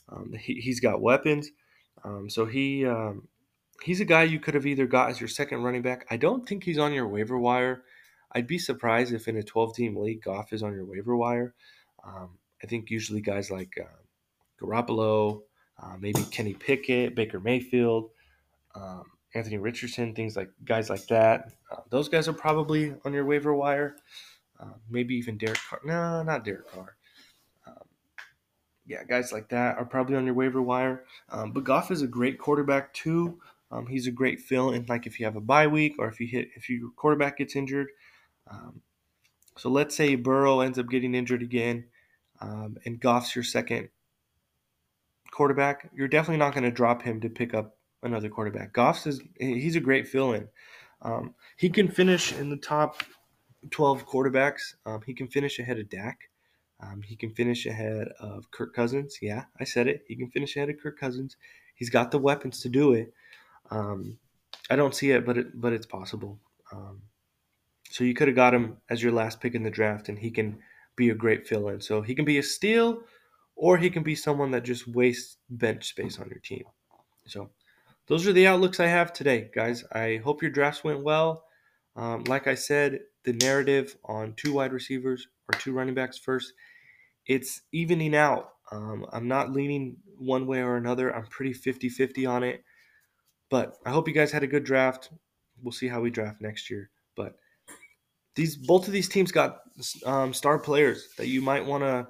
Um, 0.09 0.33
he, 0.33 0.61
has 0.67 0.79
got 0.79 1.01
weapons. 1.01 1.49
Um, 2.03 2.29
so 2.29 2.45
he 2.45 2.85
um, 2.85 3.27
he's 3.81 4.01
a 4.01 4.05
guy 4.05 4.23
you 4.23 4.39
could 4.39 4.53
have 4.53 4.65
either 4.65 4.85
got 4.85 5.09
as 5.09 5.19
your 5.19 5.27
second 5.27 5.63
running 5.63 5.81
back. 5.81 6.05
I 6.09 6.17
don't 6.17 6.47
think 6.47 6.63
he's 6.63 6.77
on 6.77 6.93
your 6.93 7.07
waiver 7.07 7.37
wire. 7.37 7.83
I'd 8.31 8.47
be 8.47 8.57
surprised 8.57 9.13
if 9.13 9.27
in 9.27 9.37
a 9.37 9.43
12 9.43 9.75
team 9.75 9.95
league, 9.95 10.23
Goff 10.23 10.53
is 10.53 10.63
on 10.63 10.73
your 10.73 10.85
waiver 10.85 11.15
wire. 11.15 11.53
Um, 12.05 12.37
I 12.63 12.67
think 12.67 12.89
usually 12.89 13.21
guys 13.21 13.51
like 13.51 13.73
uh, 13.79 13.85
Garoppolo, 14.61 15.41
uh, 15.81 15.95
maybe 15.99 16.23
Kenny 16.31 16.53
Pickett, 16.53 17.15
Baker 17.15 17.39
Mayfield, 17.39 18.09
um, 18.75 19.03
Anthony 19.35 19.57
Richardson, 19.57 20.15
things 20.15 20.35
like 20.35 20.49
guys 20.63 20.89
like 20.89 21.05
that. 21.07 21.51
Uh, 21.71 21.81
those 21.89 22.09
guys 22.09 22.27
are 22.27 22.33
probably 22.33 22.95
on 23.05 23.13
your 23.13 23.25
waiver 23.25 23.53
wire. 23.53 23.95
Uh, 24.59 24.73
maybe 24.89 25.15
even 25.15 25.37
Derek 25.37 25.59
Carr. 25.69 25.81
No, 25.83 26.23
not 26.23 26.45
Derek 26.45 26.71
Carr. 26.71 26.95
Um, 27.67 27.87
yeah, 28.85 29.03
guys 29.03 29.31
like 29.31 29.49
that 29.49 29.77
are 29.77 29.85
probably 29.85 30.15
on 30.15 30.25
your 30.25 30.35
waiver 30.35 30.61
wire. 30.61 31.03
Um, 31.29 31.51
but 31.51 31.63
Goff 31.63 31.91
is 31.91 32.01
a 32.01 32.07
great 32.07 32.37
quarterback 32.39 32.93
too. 32.93 33.39
Um, 33.71 33.87
he's 33.87 34.05
a 34.05 34.11
great 34.11 34.39
fill 34.39 34.71
in, 34.71 34.85
like 34.87 35.07
if 35.07 35.19
you 35.19 35.25
have 35.25 35.35
a 35.35 35.41
bye 35.41 35.67
week 35.67 35.95
or 35.97 36.07
if 36.07 36.19
you 36.19 36.27
hit 36.27 36.49
if 36.55 36.69
your 36.69 36.91
quarterback 36.95 37.37
gets 37.37 37.55
injured. 37.55 37.87
Um, 38.49 38.81
so 39.57 39.69
let's 39.69 39.95
say 39.95 40.15
Burrow 40.15 40.59
ends 40.59 40.77
up 40.77 40.89
getting 40.89 41.15
injured 41.15 41.41
again, 41.41 41.85
um, 42.39 42.77
and 42.85 42.99
Goff's 42.99 43.35
your 43.35 43.43
second 43.43 43.89
quarterback. 45.31 45.89
You're 45.95 46.07
definitely 46.07 46.37
not 46.37 46.53
going 46.53 46.65
to 46.65 46.71
drop 46.71 47.01
him 47.01 47.19
to 47.21 47.29
pick 47.29 47.53
up 47.53 47.75
another 48.03 48.29
quarterback. 48.29 48.73
Goff's 48.73 49.07
is 49.07 49.21
he's 49.39 49.75
a 49.75 49.81
great 49.81 50.07
fill 50.07 50.33
in. 50.33 50.47
Um, 51.01 51.33
he 51.57 51.69
can 51.69 51.87
finish 51.87 52.31
in 52.31 52.49
the 52.49 52.57
top 52.57 53.03
12 53.71 54.05
quarterbacks. 54.07 54.75
Um, 54.85 55.01
he 55.05 55.13
can 55.13 55.27
finish 55.27 55.59
ahead 55.59 55.79
of 55.79 55.89
Dak. 55.89 56.29
Um, 56.81 57.01
he 57.01 57.15
can 57.15 57.31
finish 57.31 57.65
ahead 57.65 58.09
of 58.19 58.49
Kirk 58.51 58.73
Cousins. 58.73 59.17
Yeah, 59.21 59.45
I 59.59 59.63
said 59.63 59.87
it. 59.87 60.03
He 60.07 60.15
can 60.15 60.29
finish 60.29 60.55
ahead 60.55 60.69
of 60.69 60.79
Kirk 60.81 60.99
Cousins. 60.99 61.37
He's 61.75 61.89
got 61.89 62.11
the 62.11 62.19
weapons 62.19 62.61
to 62.61 62.69
do 62.69 62.93
it. 62.93 63.13
Um, 63.71 64.17
I 64.69 64.75
don't 64.75 64.95
see 64.95 65.11
it, 65.11 65.25
but 65.25 65.37
it, 65.37 65.59
but 65.59 65.73
it's 65.73 65.85
possible. 65.85 66.39
Um, 66.71 67.01
so 67.89 68.03
you 68.03 68.13
could 68.13 68.27
have 68.27 68.35
got 68.35 68.53
him 68.53 68.77
as 68.89 69.01
your 69.01 69.11
last 69.11 69.39
pick 69.39 69.55
in 69.55 69.63
the 69.63 69.69
draft, 69.69 70.09
and 70.09 70.17
he 70.17 70.31
can 70.31 70.59
be 70.95 71.09
a 71.09 71.15
great 71.15 71.47
fill-in. 71.47 71.81
So 71.81 72.01
he 72.01 72.15
can 72.15 72.25
be 72.25 72.37
a 72.37 72.43
steal, 72.43 73.01
or 73.55 73.77
he 73.77 73.89
can 73.89 74.03
be 74.03 74.15
someone 74.15 74.51
that 74.51 74.63
just 74.63 74.87
wastes 74.87 75.37
bench 75.49 75.87
space 75.87 76.19
on 76.19 76.27
your 76.27 76.39
team. 76.39 76.63
So 77.27 77.49
those 78.07 78.27
are 78.27 78.33
the 78.33 78.47
outlooks 78.47 78.79
I 78.79 78.87
have 78.87 79.13
today, 79.13 79.49
guys. 79.53 79.83
I 79.93 80.21
hope 80.23 80.41
your 80.41 80.51
drafts 80.51 80.83
went 80.83 81.03
well. 81.03 81.45
Um, 81.95 82.23
like 82.25 82.47
I 82.47 82.55
said, 82.55 82.99
the 83.25 83.33
narrative 83.33 83.95
on 84.05 84.33
two 84.35 84.53
wide 84.53 84.73
receivers 84.73 85.27
or 85.51 85.59
two 85.59 85.73
running 85.73 85.95
backs 85.95 86.17
first, 86.17 86.53
it's 87.25 87.61
evening 87.71 88.15
out. 88.15 88.49
Um, 88.71 89.05
I'm 89.11 89.27
not 89.27 89.51
leaning 89.51 89.97
one 90.17 90.47
way 90.47 90.61
or 90.61 90.77
another. 90.77 91.15
I'm 91.15 91.27
pretty 91.27 91.53
50 91.53 91.89
50 91.89 92.25
on 92.25 92.43
it. 92.43 92.63
But 93.49 93.75
I 93.85 93.91
hope 93.91 94.07
you 94.07 94.13
guys 94.13 94.31
had 94.31 94.43
a 94.43 94.47
good 94.47 94.63
draft. 94.63 95.11
We'll 95.61 95.71
see 95.71 95.87
how 95.87 96.01
we 96.01 96.09
draft 96.09 96.41
next 96.41 96.69
year. 96.69 96.89
But 97.15 97.35
these 98.35 98.55
both 98.55 98.87
of 98.87 98.93
these 98.93 99.09
teams 99.09 99.31
got 99.31 99.59
um, 100.05 100.33
star 100.33 100.57
players 100.57 101.09
that 101.17 101.27
you 101.27 101.41
might 101.41 101.65
want 101.65 101.83
to 101.83 102.07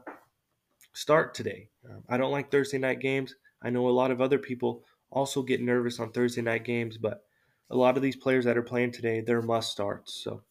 start 0.94 1.34
today. 1.34 1.70
Um, 1.90 2.04
I 2.08 2.18
don't 2.18 2.32
like 2.32 2.50
Thursday 2.50 2.78
night 2.78 3.00
games. 3.00 3.36
I 3.62 3.70
know 3.70 3.88
a 3.88 3.92
lot 3.92 4.12
of 4.12 4.22
other 4.22 4.40
people 4.40 4.84
also 5.12 5.42
get 5.42 5.62
nervous 5.62 6.00
on 6.00 6.12
Thursday 6.12 6.42
night 6.42 6.64
games, 6.64 6.98
but 6.98 7.24
a 7.70 7.76
lot 7.76 7.98
of 7.98 8.04
these 8.04 8.16
players 8.16 8.46
that 8.46 8.58
are 8.58 8.64
playing 8.64 8.92
today, 8.92 9.22
they're 9.22 9.42
must 9.42 9.72
starts. 9.72 10.22
So, 10.24 10.42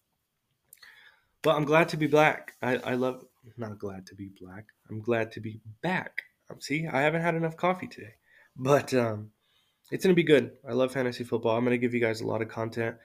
but 1.42 1.57
I'm 1.57 1.64
glad 1.64 1.88
to 1.90 1.96
be 1.96 2.07
black. 2.07 2.55
I, 2.62 2.76
I 2.78 2.94
love 2.94 3.24
not 3.57 3.78
glad 3.78 4.07
to 4.07 4.14
be 4.14 4.31
black. 4.40 4.66
I'm 4.88 5.00
glad 5.00 5.33
to 5.33 5.40
be 5.40 5.61
back. 5.83 6.22
Um, 6.50 6.61
see, 6.61 6.87
I 6.87 7.02
haven't 7.02 7.22
had 7.22 7.35
enough 7.35 7.57
coffee 7.57 7.88
today, 7.88 8.14
but 8.57 8.94
um, 8.94 9.31
it's 9.90 10.05
going 10.05 10.14
to 10.14 10.20
be 10.20 10.22
good. 10.22 10.52
I 10.68 10.72
love 10.72 10.92
fantasy 10.92 11.24
football. 11.24 11.57
I'm 11.57 11.64
going 11.64 11.74
to 11.74 11.78
give 11.78 11.94
you 11.94 12.00
guys 12.00 12.20
a 12.20 12.26
lot 12.26 12.42
of 12.42 12.48
content. 12.48 12.96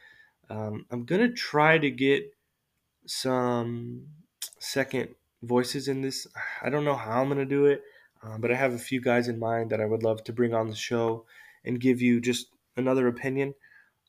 Um, 0.49 0.85
I'm 0.91 1.05
going 1.05 1.21
to 1.21 1.33
try 1.33 1.77
to 1.77 1.89
get 1.89 2.31
some 3.05 4.07
second 4.59 5.09
voices 5.43 5.87
in 5.87 6.01
this. 6.01 6.27
I 6.61 6.69
don't 6.69 6.85
know 6.85 6.95
how 6.95 7.21
I'm 7.21 7.27
going 7.27 7.39
to 7.39 7.45
do 7.45 7.65
it, 7.65 7.83
um, 8.23 8.41
but 8.41 8.51
I 8.51 8.55
have 8.55 8.73
a 8.73 8.79
few 8.79 9.01
guys 9.01 9.27
in 9.27 9.39
mind 9.39 9.71
that 9.71 9.81
I 9.81 9.85
would 9.85 10.03
love 10.03 10.23
to 10.25 10.33
bring 10.33 10.53
on 10.53 10.69
the 10.69 10.75
show 10.75 11.25
and 11.65 11.79
give 11.79 12.01
you 12.01 12.21
just 12.21 12.47
another 12.75 13.07
opinion 13.07 13.53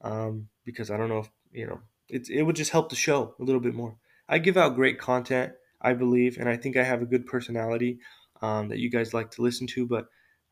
um, 0.03 0.49
because 0.65 0.91
I 0.91 0.97
don't 0.97 1.09
know 1.09 1.19
if, 1.19 1.31
you 1.53 1.67
know, 1.67 1.81
it, 2.09 2.29
it 2.31 2.43
would 2.43 2.57
just 2.57 2.71
help 2.71 2.91
the 2.91 2.97
show 2.97 3.35
a 3.39 3.43
little 3.43 3.61
bit 3.61 3.75
more. 3.75 3.97
I 4.29 4.39
give 4.39 4.57
out 4.57 4.75
great 4.75 4.99
content, 4.99 5.53
I 5.81 5.95
believe, 5.95 6.39
and 6.39 6.49
I 6.49 6.57
think 6.57 6.77
I 6.77 6.85
have 6.85 7.03
a 7.03 7.07
good 7.07 7.27
personality 7.27 7.99
um, 8.43 8.69
that 8.69 8.79
you 8.79 8.91
guys 8.91 9.15
like 9.15 9.31
to 9.33 9.43
listen 9.43 9.67
to, 9.69 9.87
but 9.87 10.07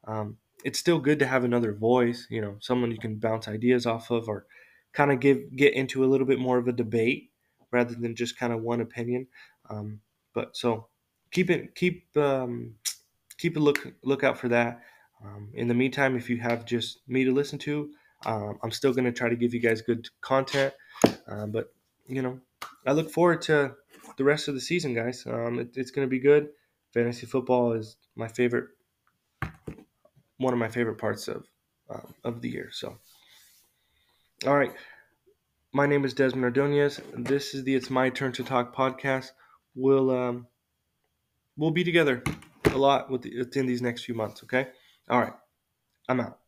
um, 0.07 0.39
it's 0.65 0.79
still 0.79 0.99
good 0.99 1.19
to 1.19 1.27
have 1.27 1.45
another 1.45 1.73
voice, 1.73 2.27
you 2.31 2.41
know, 2.41 2.57
someone 2.61 2.91
you 2.91 2.99
can 2.99 3.17
bounce 3.17 3.49
ideas 3.49 3.87
off 3.87 4.11
of 4.11 4.29
or 4.29 4.47
kind 4.93 5.13
of 5.13 5.21
give 5.21 5.55
get 5.55 5.75
into 5.75 6.05
a 6.05 6.07
little 6.07 6.27
bit 6.27 6.39
more 6.39 6.59
of 6.59 6.69
a 6.69 6.73
debate 6.73 7.31
rather 7.71 7.95
than 7.95 8.17
just 8.17 8.39
kind 8.39 8.53
of 8.53 8.63
one 8.63 8.81
opinion. 8.81 9.27
Um, 9.69 10.01
but 10.35 10.57
so 10.57 10.89
keep 11.31 11.51
it 11.51 11.75
keep 11.75 12.17
um, 12.17 12.77
keep 13.39 13.57
a 13.57 13.61
look 13.61 13.93
look 14.03 14.25
out 14.25 14.39
for 14.39 14.49
that. 14.49 14.81
Um, 15.25 15.51
in 15.55 15.69
the 15.69 15.75
meantime, 15.75 16.17
if 16.17 16.31
you 16.31 16.39
have 16.39 16.65
just 16.65 17.01
me 17.09 17.25
to 17.25 17.33
listen 17.33 17.59
to, 17.61 17.91
um, 18.25 18.59
I'm 18.63 18.71
still 18.71 18.93
going 18.93 19.05
to 19.05 19.13
try 19.13 19.29
to 19.29 19.37
give 19.37 19.55
you 19.55 19.61
guys 19.61 19.83
good 19.83 20.09
content. 20.21 20.75
But 21.27 21.73
you 22.09 22.23
know, 22.23 22.41
I 22.87 22.93
look 22.93 23.11
forward 23.11 23.43
to 23.43 23.75
the 24.17 24.25
rest 24.25 24.49
of 24.49 24.55
the 24.55 24.61
season, 24.61 24.95
guys. 24.95 25.25
Um, 25.27 25.59
it, 25.59 25.71
it's 25.75 25.91
going 25.91 26.07
to 26.07 26.11
be 26.11 26.21
good. 26.21 26.49
Fantasy 26.93 27.27
football 27.27 27.73
is 27.73 27.97
my 28.15 28.29
favorite 28.29 28.69
one 30.39 30.53
of 30.53 30.59
my 30.59 30.69
favorite 30.69 30.99
parts 30.99 31.29
of 31.29 31.47
um, 31.91 32.15
of 32.25 32.41
the 32.41 32.49
year. 32.49 32.71
So, 32.73 32.97
all 34.47 34.57
right, 34.57 34.73
my 35.73 35.87
name 35.87 36.05
is 36.05 36.15
Desmond 36.15 36.45
Ordonez. 36.45 37.01
This 37.15 37.55
is 37.55 37.65
the 37.65 37.75
It's 37.75 37.91
My 37.91 38.11
Turn 38.11 38.33
to 38.33 38.45
Talk 38.45 38.75
podcast. 38.75 39.31
We'll 39.75 40.11
um, 40.11 40.47
we'll 41.57 41.71
be 41.71 41.85
together 41.85 42.23
a 42.67 42.79
lot 42.79 43.11
with 43.11 43.27
within 43.37 43.67
these 43.67 43.83
next 43.83 44.05
few 44.05 44.15
months. 44.15 44.43
Okay, 44.45 44.69
all 45.09 45.21
right, 45.21 45.35
I'm 46.09 46.21
out. 46.21 46.39